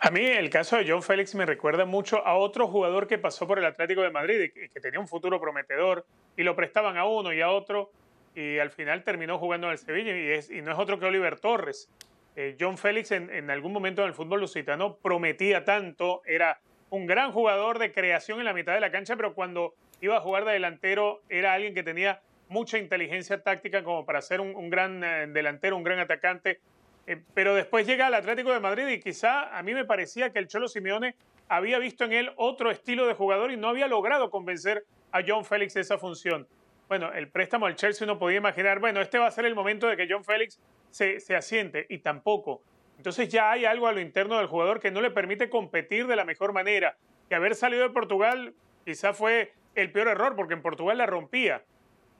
A 0.00 0.10
mí 0.10 0.24
el 0.24 0.50
caso 0.50 0.76
de 0.76 0.84
John 0.88 1.02
Félix 1.02 1.34
me 1.34 1.46
recuerda 1.46 1.84
mucho 1.84 2.26
a 2.26 2.34
otro 2.34 2.66
jugador 2.66 3.06
que 3.06 3.18
pasó 3.18 3.46
por 3.46 3.58
el 3.58 3.64
Atlético 3.64 4.02
de 4.02 4.10
Madrid 4.10 4.40
y 4.40 4.68
que 4.68 4.80
tenía 4.80 4.98
un 4.98 5.06
futuro 5.06 5.40
prometedor 5.40 6.04
y 6.36 6.42
lo 6.42 6.56
prestaban 6.56 6.96
a 6.96 7.06
uno 7.06 7.32
y 7.32 7.40
a 7.40 7.50
otro 7.50 7.90
y 8.34 8.58
al 8.58 8.70
final 8.70 9.04
terminó 9.04 9.38
jugando 9.38 9.68
en 9.68 9.74
el 9.74 9.78
Sevilla 9.78 10.12
y, 10.12 10.60
no 10.62 10.72
es 10.72 10.78
otro 10.78 10.98
que 10.98 11.06
Oliver 11.06 11.38
Torres. 11.38 11.88
Eh, 12.34 12.56
John 12.58 12.78
Félix 12.78 13.12
en, 13.12 13.30
en, 13.30 13.50
algún 13.50 13.72
momento 13.72 14.02
en 14.02 14.08
el 14.08 14.14
fútbol 14.14 14.40
lusitano 14.40 14.96
prometía 14.96 15.64
tanto, 15.64 16.22
era 16.26 16.58
un 16.92 17.06
gran 17.06 17.32
jugador 17.32 17.78
de 17.78 17.90
creación 17.90 18.38
en 18.38 18.44
la 18.44 18.52
mitad 18.52 18.74
de 18.74 18.80
la 18.80 18.92
cancha, 18.92 19.16
pero 19.16 19.34
cuando 19.34 19.74
iba 20.02 20.18
a 20.18 20.20
jugar 20.20 20.44
de 20.44 20.52
delantero 20.52 21.22
era 21.30 21.54
alguien 21.54 21.74
que 21.74 21.82
tenía 21.82 22.20
mucha 22.48 22.76
inteligencia 22.76 23.42
táctica 23.42 23.82
como 23.82 24.04
para 24.04 24.20
ser 24.20 24.42
un, 24.42 24.68
gran 24.68 25.02
eh, 25.02 25.26
delantero, 25.26 25.78
un 25.78 25.84
gran 25.84 26.00
atacante. 26.00 26.60
Eh, 27.06 27.18
pero 27.32 27.54
después 27.54 27.86
llega 27.86 28.08
al 28.08 28.14
Atlético 28.14 28.52
de 28.52 28.60
Madrid 28.60 28.86
y 28.88 29.00
quizá 29.00 29.56
a 29.56 29.62
mí 29.62 29.72
me 29.72 29.86
parecía 29.86 30.34
que 30.34 30.38
el 30.38 30.48
Cholo 30.48 30.68
Simeone 30.68 31.14
había 31.48 31.78
visto 31.78 32.04
en 32.04 32.12
él 32.12 32.32
otro 32.36 32.70
estilo 32.70 33.06
de 33.06 33.14
jugador 33.14 33.52
y 33.52 33.56
no 33.56 33.68
había 33.68 33.88
logrado 33.88 34.30
convencer 34.30 34.84
a 35.12 35.22
John 35.26 35.46
Félix 35.46 35.76
esa 35.76 35.96
función. 35.96 36.46
Bueno, 36.88 37.10
el 37.14 37.28
préstamo 37.28 37.64
al 37.64 37.74
Chelsea 37.74 38.04
uno 38.04 38.18
podía 38.18 38.36
imaginar, 38.36 38.80
bueno, 38.80 39.00
este 39.00 39.18
va 39.18 39.28
a 39.28 39.30
ser 39.30 39.46
el 39.46 39.54
momento 39.54 39.86
de 39.86 39.96
que 39.96 40.06
John 40.10 40.24
Félix 40.24 40.60
se, 40.90 41.20
se 41.20 41.34
asiente 41.36 41.86
y 41.88 42.00
tampoco. 42.00 42.60
Entonces 43.02 43.30
ya 43.30 43.50
hay 43.50 43.64
algo 43.64 43.88
a 43.88 43.92
lo 43.92 44.00
interno 44.00 44.38
del 44.38 44.46
jugador 44.46 44.78
que 44.78 44.92
no 44.92 45.00
le 45.00 45.10
permite 45.10 45.50
competir 45.50 46.06
de 46.06 46.14
la 46.14 46.24
mejor 46.24 46.52
manera. 46.52 46.96
Que 47.28 47.34
haber 47.34 47.56
salido 47.56 47.82
de 47.82 47.90
Portugal 47.90 48.54
quizá 48.84 49.12
fue 49.12 49.52
el 49.74 49.90
peor 49.90 50.06
error, 50.06 50.36
porque 50.36 50.54
en 50.54 50.62
Portugal 50.62 50.98
la 50.98 51.06
rompía. 51.06 51.64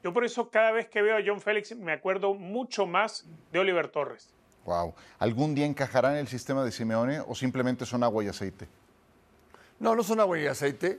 Yo 0.03 0.13
por 0.13 0.25
eso 0.25 0.51
cada 0.51 0.73
vez 0.73 0.89
que 0.89 1.01
veo 1.01 1.17
a 1.17 1.21
John 1.25 1.41
Félix 1.41 1.77
me 1.77 1.93
acuerdo 1.93 2.35
mucho 2.35 2.85
más 2.85 3.29
de 3.53 3.61
Oliver 3.61 3.91
Torres. 3.91 4.35
Wow. 4.65 4.93
¿Algún 5.21 5.55
día 5.55 5.67
encajará 5.67 6.15
en 6.15 6.19
el 6.19 6.27
sistema 6.27 6.65
de 6.65 6.73
Simeone 6.73 7.21
o 7.21 7.37
simplemente 7.37 7.87
son 7.87 8.03
agua 8.03 8.25
y 8.25 8.27
aceite? 8.27 8.67
No, 9.79 9.95
no 9.95 10.03
son 10.03 10.19
agua 10.19 10.37
y 10.41 10.49
aceite. 10.49 10.99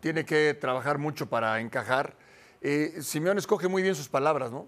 Tiene 0.00 0.24
que 0.24 0.52
trabajar 0.54 0.98
mucho 0.98 1.28
para 1.28 1.60
encajar. 1.60 2.16
Eh, 2.60 2.94
Simeone 3.00 3.38
escoge 3.38 3.68
muy 3.68 3.84
bien 3.84 3.94
sus 3.94 4.08
palabras, 4.08 4.50
¿no? 4.50 4.66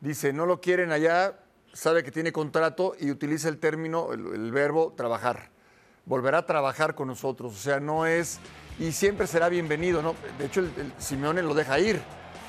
Dice, 0.00 0.32
no 0.32 0.46
lo 0.46 0.62
quieren 0.62 0.92
allá, 0.92 1.38
sabe 1.72 2.02
que 2.02 2.10
tiene 2.10 2.32
contrato 2.32 2.94
y 2.98 3.10
utiliza 3.10 3.48
el 3.48 3.58
término, 3.58 4.12
el, 4.12 4.26
el 4.34 4.52
verbo 4.52 4.92
trabajar. 4.96 5.50
Volverá 6.04 6.38
a 6.38 6.46
trabajar 6.46 6.94
con 6.94 7.08
nosotros. 7.08 7.52
O 7.52 7.56
sea, 7.58 7.80
no 7.80 8.06
es. 8.06 8.40
Y 8.78 8.92
siempre 8.92 9.26
será 9.26 9.48
bienvenido, 9.48 10.02
¿no? 10.02 10.14
De 10.38 10.46
hecho, 10.46 10.60
el, 10.60 10.72
el 10.76 10.92
Simeone 10.98 11.42
lo 11.42 11.54
deja 11.54 11.78
ir 11.78 12.00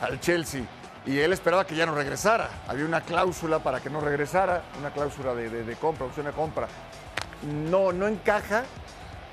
al 0.01 0.19
Chelsea 0.19 0.63
y 1.05 1.19
él 1.19 1.33
esperaba 1.33 1.67
que 1.67 1.75
ya 1.75 1.85
no 1.85 1.93
regresara. 1.93 2.49
Había 2.67 2.85
una 2.85 3.01
cláusula 3.01 3.59
para 3.59 3.79
que 3.81 3.89
no 3.89 3.99
regresara, 4.01 4.63
una 4.79 4.91
cláusula 4.91 5.35
de, 5.35 5.49
de- 5.49 5.63
de 5.63 5.75
compra, 5.75 6.05
opción 6.05 6.25
de 6.25 6.31
compra. 6.31 6.67
No, 7.69 7.91
no 7.91 8.07
encaja, 8.07 8.63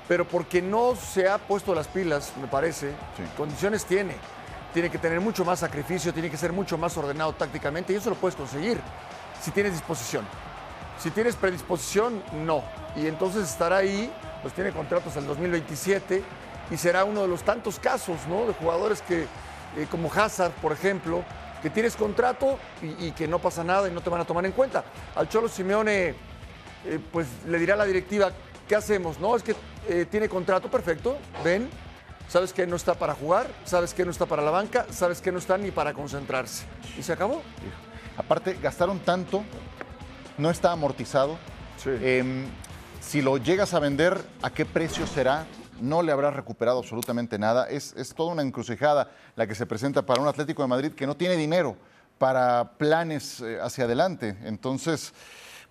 pero 0.07 0.27
porque 0.27 0.61
no 0.61 0.95
se 0.95 1.27
ha 1.29 1.37
puesto 1.37 1.73
las 1.73 1.87
pilas, 1.87 2.33
me 2.39 2.47
parece. 2.47 2.89
Sí. 3.17 3.23
Condiciones 3.37 3.85
tiene. 3.85 4.15
Tiene 4.73 4.89
que 4.91 4.97
tener 4.97 5.19
mucho 5.21 5.43
más 5.43 5.59
sacrificio, 5.59 6.13
tiene 6.13 6.29
que 6.29 6.37
ser 6.37 6.53
mucho 6.53 6.77
más 6.77 6.95
ordenado 6.97 7.33
tácticamente 7.33 7.91
y 7.93 7.97
eso 7.97 8.09
lo 8.09 8.15
puedes 8.15 8.35
conseguir 8.35 8.79
si 9.41 9.51
tienes 9.51 9.73
disposición. 9.73 10.25
Si 10.99 11.09
tienes 11.09 11.35
predisposición, 11.35 12.21
no. 12.45 12.63
Y 12.95 13.07
entonces 13.07 13.49
estará 13.49 13.77
ahí, 13.77 14.11
pues 14.41 14.53
tiene 14.53 14.71
contratos 14.71 15.15
el 15.15 15.25
2027 15.25 16.23
y 16.69 16.77
será 16.77 17.03
uno 17.05 17.21
de 17.21 17.27
los 17.27 17.43
tantos 17.43 17.79
casos, 17.79 18.17
¿no? 18.27 18.45
De 18.45 18.53
jugadores 18.53 19.01
que, 19.01 19.23
eh, 19.23 19.87
como 19.89 20.11
Hazard, 20.13 20.51
por 20.53 20.71
ejemplo, 20.71 21.23
que 21.61 21.69
tienes 21.69 21.95
contrato 21.95 22.59
y, 22.81 23.07
y 23.07 23.11
que 23.11 23.27
no 23.27 23.39
pasa 23.39 23.63
nada 23.63 23.87
y 23.87 23.91
no 23.91 24.01
te 24.01 24.09
van 24.09 24.21
a 24.21 24.25
tomar 24.25 24.45
en 24.45 24.51
cuenta. 24.51 24.83
Al 25.15 25.27
Cholo 25.27 25.47
Simeone, 25.47 26.15
eh, 26.85 26.99
pues 27.11 27.27
le 27.47 27.59
dirá 27.59 27.75
a 27.75 27.77
la 27.77 27.85
directiva, 27.85 28.31
¿qué 28.67 28.75
hacemos? 28.75 29.19
No, 29.19 29.35
es 29.35 29.43
que 29.43 29.55
eh, 29.87 30.05
tiene 30.09 30.29
contrato, 30.29 30.69
perfecto, 30.69 31.17
ven, 31.43 31.69
sabes 32.27 32.53
que 32.53 32.65
no 32.65 32.75
está 32.75 32.95
para 32.95 33.13
jugar, 33.13 33.47
sabes 33.65 33.93
que 33.93 34.05
no 34.05 34.11
está 34.11 34.25
para 34.25 34.41
la 34.41 34.51
banca, 34.51 34.85
sabes 34.91 35.21
que 35.21 35.31
no 35.31 35.37
está 35.37 35.57
ni 35.57 35.71
para 35.71 35.93
concentrarse. 35.93 36.65
Y 36.97 37.03
se 37.03 37.13
acabó. 37.13 37.41
Aparte, 38.17 38.57
gastaron 38.61 38.99
tanto, 38.99 39.43
no 40.37 40.49
está 40.49 40.71
amortizado. 40.71 41.37
Sí. 41.77 41.89
Em, 42.01 42.45
si 42.99 43.21
lo 43.21 43.37
llegas 43.37 43.73
a 43.73 43.79
vender, 43.79 44.21
¿a 44.41 44.51
qué 44.51 44.65
precio 44.65 45.07
será? 45.07 45.45
No 45.81 46.03
le 46.03 46.11
habrás 46.11 46.35
recuperado 46.35 46.79
absolutamente 46.79 47.39
nada. 47.39 47.67
Es, 47.67 47.93
es 47.97 48.13
toda 48.13 48.31
una 48.31 48.43
encrucijada 48.43 49.09
la 49.35 49.47
que 49.47 49.55
se 49.55 49.65
presenta 49.65 50.05
para 50.05 50.21
un 50.21 50.27
Atlético 50.27 50.61
de 50.61 50.67
Madrid 50.67 50.91
que 50.91 51.07
no 51.07 51.17
tiene 51.17 51.35
dinero 51.35 51.75
para 52.21 52.73
planes 52.77 53.41
eh, 53.41 53.57
hacia 53.59 53.85
adelante. 53.85 54.37
Entonces, 54.43 55.11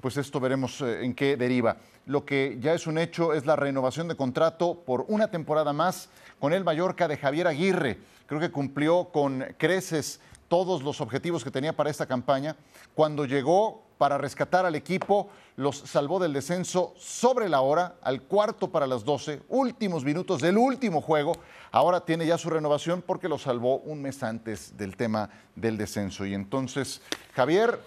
pues 0.01 0.17
esto 0.17 0.41
veremos 0.41 0.81
eh, 0.81 1.05
en 1.05 1.15
qué 1.15 1.37
deriva. 1.37 1.77
Lo 2.07 2.25
que 2.25 2.59
ya 2.61 2.75
es 2.75 2.89
un 2.89 2.99
hecho 2.99 3.33
es 3.33 3.47
la 3.47 3.55
renovación 3.55 4.09
de 4.09 4.17
contrato 4.17 4.83
por 4.85 5.05
una 5.07 5.31
temporada 5.31 5.73
más 5.73 6.09
con 6.41 6.53
el 6.53 6.65
Mallorca 6.65 7.07
de 7.07 7.17
Javier 7.17 7.47
Aguirre. 7.47 7.99
Creo 8.27 8.41
que 8.41 8.51
cumplió 8.51 9.11
con 9.13 9.47
creces 9.59 10.21
todos 10.51 10.83
los 10.83 11.01
objetivos 11.01 11.45
que 11.45 11.53
tenía 11.53 11.77
para 11.77 11.91
esta 11.91 12.07
campaña. 12.07 12.57
Cuando 12.93 13.25
llegó 13.25 13.85
para 13.99 14.19
rescatar 14.19 14.67
al 14.67 14.75
equipo, 14.75 15.31
los 15.55 15.77
salvó 15.77 16.19
del 16.19 16.33
descenso 16.33 16.93
sobre 16.99 17.49
la 17.49 17.61
hora, 17.61 17.95
al 18.03 18.23
cuarto 18.23 18.69
para 18.69 18.89
las 18.89 19.05
12, 19.05 19.43
últimos 19.49 20.05
minutos 20.05 20.41
del 20.41 20.59
último 20.59 21.01
juego. 21.01 21.37
Ahora 21.71 22.05
tiene 22.05 22.27
ya 22.27 22.37
su 22.37 22.51
renovación 22.51 23.01
porque 23.01 23.29
lo 23.29 23.39
salvó 23.39 23.77
un 23.79 24.03
mes 24.03 24.25
antes 24.25 24.77
del 24.77 24.97
tema 24.97 25.31
del 25.55 25.79
descenso. 25.79 26.27
Y 26.27 26.35
entonces 26.35 27.01
Javier 27.33 27.79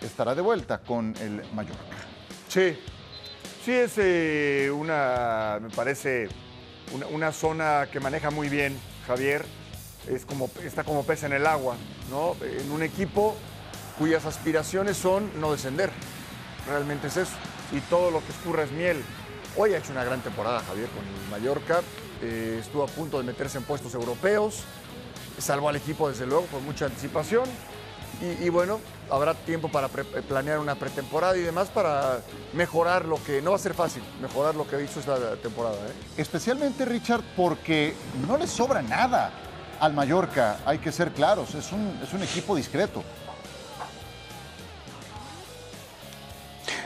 estará 0.00 0.36
de 0.36 0.42
vuelta 0.42 0.78
con 0.78 1.16
el 1.20 1.42
Mallorca. 1.52 1.82
Sí, 2.46 2.78
sí 3.64 3.72
es 3.72 3.94
eh, 3.96 4.70
una, 4.72 5.58
me 5.60 5.70
parece, 5.70 6.28
una, 6.94 7.08
una 7.08 7.32
zona 7.32 7.88
que 7.90 7.98
maneja 7.98 8.30
muy 8.30 8.48
bien 8.48 8.78
Javier. 9.04 9.44
Es 10.08 10.24
como, 10.24 10.50
está 10.64 10.84
como 10.84 11.04
pez 11.04 11.22
en 11.24 11.32
el 11.32 11.46
agua, 11.46 11.76
¿no? 12.10 12.34
En 12.42 12.70
un 12.70 12.82
equipo 12.82 13.34
cuyas 13.98 14.24
aspiraciones 14.24 14.96
son 14.96 15.30
no 15.40 15.52
descender. 15.52 15.90
Realmente 16.66 17.08
es 17.08 17.16
eso. 17.18 17.32
Y 17.72 17.80
todo 17.80 18.10
lo 18.10 18.20
que 18.24 18.32
escurra 18.32 18.62
es 18.62 18.70
miel. 18.70 19.02
Hoy 19.56 19.74
ha 19.74 19.78
hecho 19.78 19.92
una 19.92 20.04
gran 20.04 20.20
temporada 20.20 20.60
Javier 20.60 20.88
con 20.88 21.04
el 21.04 21.30
Mallorca. 21.30 21.80
Eh, 22.22 22.58
estuvo 22.60 22.84
a 22.84 22.86
punto 22.86 23.18
de 23.18 23.24
meterse 23.24 23.58
en 23.58 23.64
puestos 23.64 23.94
europeos. 23.94 24.62
Salvó 25.38 25.68
al 25.68 25.76
equipo 25.76 26.08
desde 26.08 26.26
luego 26.26 26.46
con 26.46 26.64
mucha 26.64 26.86
anticipación. 26.86 27.44
Y, 28.40 28.48
bueno, 28.48 28.80
habrá 29.10 29.34
tiempo 29.34 29.70
para 29.70 29.86
pre- 29.86 30.02
planear 30.02 30.58
una 30.58 30.74
pretemporada 30.74 31.36
y 31.36 31.40
demás 31.40 31.68
para 31.68 32.20
mejorar 32.52 33.04
lo 33.04 33.22
que, 33.22 33.40
no 33.40 33.50
va 33.50 33.56
a 33.56 33.60
ser 33.60 33.74
fácil, 33.74 34.02
mejorar 34.20 34.56
lo 34.56 34.66
que 34.66 34.82
hizo 34.82 34.98
esta 34.98 35.36
temporada. 35.36 35.76
¿eh? 35.76 35.92
Especialmente 36.16 36.84
Richard 36.84 37.22
porque 37.36 37.94
no 38.26 38.36
le 38.36 38.48
sobra 38.48 38.82
nada 38.82 39.30
al 39.80 39.92
Mallorca, 39.92 40.58
hay 40.64 40.78
que 40.78 40.92
ser 40.92 41.12
claros, 41.12 41.54
es 41.54 41.72
un, 41.72 41.98
es 42.02 42.12
un 42.12 42.22
equipo 42.22 42.56
discreto. 42.56 43.04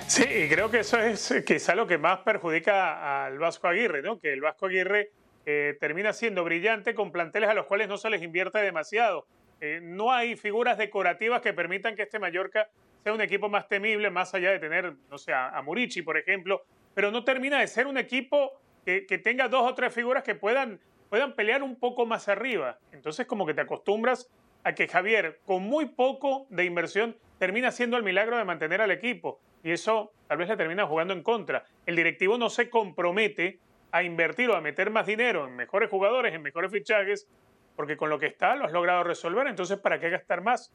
Sí, 0.06 0.24
y 0.24 0.48
creo 0.48 0.70
que 0.70 0.80
eso 0.80 0.98
es 0.98 1.30
eh, 1.30 1.42
quizá 1.42 1.74
lo 1.74 1.86
que 1.86 1.96
más 1.96 2.18
perjudica 2.18 3.24
al 3.24 3.38
Vasco 3.38 3.66
Aguirre, 3.66 4.02
¿no? 4.02 4.18
Que 4.18 4.34
el 4.34 4.42
Vasco 4.42 4.66
Aguirre 4.66 5.10
eh, 5.46 5.78
termina 5.80 6.12
siendo 6.12 6.44
brillante 6.44 6.94
con 6.94 7.10
planteles 7.10 7.48
a 7.48 7.54
los 7.54 7.64
cuales 7.64 7.88
no 7.88 7.96
se 7.96 8.10
les 8.10 8.22
invierte 8.22 8.58
demasiado. 8.58 9.26
Eh, 9.62 9.80
no 9.82 10.12
hay 10.12 10.36
figuras 10.36 10.76
decorativas 10.76 11.40
que 11.40 11.54
permitan 11.54 11.96
que 11.96 12.02
este 12.02 12.18
Mallorca 12.18 12.68
sea 13.02 13.14
un 13.14 13.22
equipo 13.22 13.48
más 13.48 13.68
temible, 13.68 14.10
más 14.10 14.34
allá 14.34 14.50
de 14.50 14.58
tener, 14.58 14.92
no 15.10 15.16
sé, 15.16 15.32
a 15.32 15.48
a 15.48 15.62
Murici, 15.62 16.02
por 16.02 16.18
ejemplo, 16.18 16.62
pero 16.92 17.10
no 17.10 17.24
termina 17.24 17.60
de 17.60 17.66
ser 17.66 17.86
un 17.86 17.96
equipo 17.96 18.52
que, 18.84 19.06
que 19.06 19.16
tenga 19.16 19.48
dos 19.48 19.70
o 19.70 19.74
tres 19.74 19.94
figuras 19.94 20.22
que 20.22 20.34
puedan, 20.34 20.78
puedan 21.12 21.34
pelear 21.34 21.62
un 21.62 21.76
poco 21.76 22.06
más 22.06 22.28
arriba. 22.28 22.78
Entonces, 22.90 23.26
como 23.26 23.44
que 23.44 23.52
te 23.52 23.60
acostumbras 23.60 24.30
a 24.64 24.74
que 24.74 24.88
Javier, 24.88 25.40
con 25.44 25.62
muy 25.62 25.84
poco 25.84 26.46
de 26.48 26.64
inversión, 26.64 27.18
termina 27.38 27.70
siendo 27.70 27.98
el 27.98 28.02
milagro 28.02 28.38
de 28.38 28.46
mantener 28.46 28.80
al 28.80 28.90
equipo. 28.90 29.38
Y 29.62 29.72
eso 29.72 30.10
tal 30.26 30.38
vez 30.38 30.48
le 30.48 30.56
termina 30.56 30.86
jugando 30.86 31.12
en 31.12 31.22
contra. 31.22 31.66
El 31.84 31.96
directivo 31.96 32.38
no 32.38 32.48
se 32.48 32.70
compromete 32.70 33.58
a 33.90 34.02
invertir 34.02 34.48
o 34.48 34.56
a 34.56 34.62
meter 34.62 34.88
más 34.88 35.06
dinero 35.06 35.46
en 35.46 35.54
mejores 35.54 35.90
jugadores, 35.90 36.32
en 36.32 36.40
mejores 36.40 36.72
fichajes, 36.72 37.28
porque 37.76 37.98
con 37.98 38.08
lo 38.08 38.18
que 38.18 38.28
está 38.28 38.56
lo 38.56 38.64
has 38.64 38.72
logrado 38.72 39.04
resolver. 39.04 39.46
Entonces, 39.48 39.78
¿para 39.78 40.00
qué 40.00 40.08
gastar 40.08 40.40
más? 40.40 40.72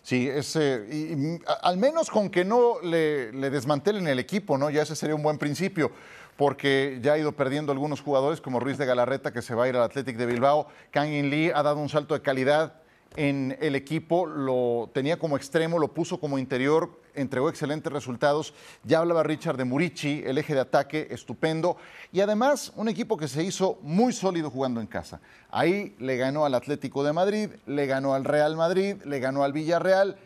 Sí, 0.00 0.30
eh, 0.30 1.38
al 1.62 1.76
menos 1.76 2.08
con 2.08 2.30
que 2.30 2.44
no 2.44 2.80
le, 2.80 3.32
le 3.32 3.50
desmantelen 3.50 4.06
el 4.06 4.18
equipo, 4.18 4.56
¿no? 4.56 4.70
Ya 4.70 4.82
ese 4.82 4.96
sería 4.96 5.14
un 5.14 5.22
buen 5.22 5.36
principio, 5.36 5.90
porque 6.36 6.98
ya 7.02 7.14
ha 7.14 7.18
ido 7.18 7.32
perdiendo 7.32 7.72
algunos 7.72 8.00
jugadores 8.00 8.40
como 8.40 8.60
Ruiz 8.60 8.78
de 8.78 8.86
Galarreta, 8.86 9.32
que 9.32 9.42
se 9.42 9.54
va 9.54 9.64
a 9.64 9.68
ir 9.68 9.76
al 9.76 9.82
Athletic 9.82 10.16
de 10.16 10.26
Bilbao. 10.26 10.68
Kang 10.90 11.10
In 11.10 11.30
Lee 11.30 11.50
ha 11.54 11.62
dado 11.62 11.78
un 11.78 11.88
salto 11.88 12.14
de 12.14 12.22
calidad 12.22 12.74
en 13.16 13.56
el 13.60 13.74
equipo, 13.74 14.26
lo 14.26 14.90
tenía 14.92 15.18
como 15.18 15.36
extremo, 15.36 15.78
lo 15.78 15.94
puso 15.94 16.20
como 16.20 16.38
interior, 16.38 17.00
entregó 17.14 17.48
excelentes 17.48 17.90
resultados. 17.90 18.52
Ya 18.84 18.98
hablaba 18.98 19.22
Richard 19.22 19.56
de 19.56 19.64
Murici, 19.64 20.22
el 20.26 20.36
eje 20.38 20.54
de 20.54 20.60
ataque, 20.60 21.08
estupendo. 21.10 21.78
Y 22.12 22.20
además, 22.20 22.72
un 22.76 22.88
equipo 22.88 23.16
que 23.16 23.28
se 23.28 23.42
hizo 23.42 23.78
muy 23.82 24.12
sólido 24.12 24.50
jugando 24.50 24.80
en 24.80 24.86
casa. 24.86 25.20
Ahí 25.50 25.96
le 25.98 26.16
ganó 26.18 26.44
al 26.44 26.54
Atlético 26.54 27.02
de 27.04 27.14
Madrid, 27.14 27.50
le 27.66 27.86
ganó 27.86 28.14
al 28.14 28.24
Real 28.24 28.54
Madrid, 28.56 28.96
le 29.04 29.18
ganó 29.18 29.44
al 29.44 29.52
Villarreal. 29.52 30.18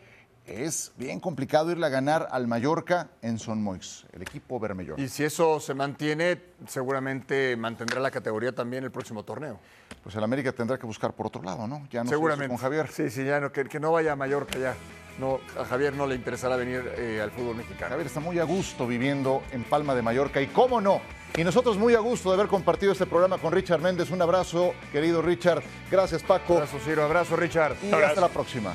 Es 0.51 0.91
bien 0.97 1.21
complicado 1.21 1.71
irle 1.71 1.85
a 1.85 1.89
ganar 1.89 2.27
al 2.29 2.45
Mallorca 2.45 3.09
en 3.21 3.39
Son 3.39 3.63
Moix, 3.63 4.05
el 4.11 4.21
equipo 4.21 4.59
bermellón. 4.59 4.99
Y 4.99 5.07
si 5.07 5.23
eso 5.23 5.61
se 5.61 5.73
mantiene, 5.73 6.41
seguramente 6.67 7.55
mantendrá 7.55 8.01
la 8.01 8.11
categoría 8.11 8.53
también 8.53 8.83
el 8.83 8.91
próximo 8.91 9.23
torneo. 9.23 9.59
Pues 10.03 10.13
el 10.15 10.23
América 10.23 10.51
tendrá 10.51 10.77
que 10.77 10.85
buscar 10.85 11.13
por 11.13 11.27
otro 11.27 11.41
lado, 11.41 11.67
¿no? 11.67 11.87
Ya 11.89 12.03
no 12.03 12.09
seguramente. 12.09 12.49
con 12.49 12.57
Javier. 12.57 12.89
Sí, 12.91 13.09
sí, 13.09 13.23
ya 13.23 13.39
no, 13.39 13.51
que, 13.51 13.63
que 13.65 13.79
no 13.79 13.93
vaya 13.93 14.11
a 14.11 14.15
Mallorca 14.17 14.59
ya. 14.59 14.75
No, 15.19 15.39
a 15.59 15.65
Javier 15.65 15.93
no 15.93 16.05
le 16.05 16.15
interesará 16.15 16.55
venir 16.55 16.83
eh, 16.97 17.21
al 17.21 17.31
fútbol 17.31 17.55
mexicano. 17.55 17.91
Javier 17.91 18.07
está 18.07 18.19
muy 18.19 18.39
a 18.39 18.43
gusto 18.43 18.87
viviendo 18.87 19.43
en 19.51 19.63
Palma 19.63 19.95
de 19.95 20.01
Mallorca 20.01 20.41
y 20.41 20.47
cómo 20.47 20.81
no. 20.81 21.01
Y 21.37 21.43
nosotros 21.45 21.77
muy 21.77 21.95
a 21.95 21.99
gusto 21.99 22.29
de 22.29 22.35
haber 22.35 22.47
compartido 22.47 22.91
este 22.91 23.05
programa 23.05 23.37
con 23.37 23.53
Richard 23.53 23.79
Méndez. 23.79 24.11
Un 24.11 24.21
abrazo, 24.21 24.73
querido 24.91 25.21
Richard. 25.21 25.63
Gracias, 25.89 26.23
Paco. 26.23 26.55
Abrazo, 26.55 26.77
Ciro. 26.79 27.03
Abrazo, 27.03 27.35
Richard. 27.37 27.75
Y 27.83 27.87
Abrazo. 27.87 28.07
hasta 28.07 28.21
la 28.21 28.29
próxima. 28.29 28.73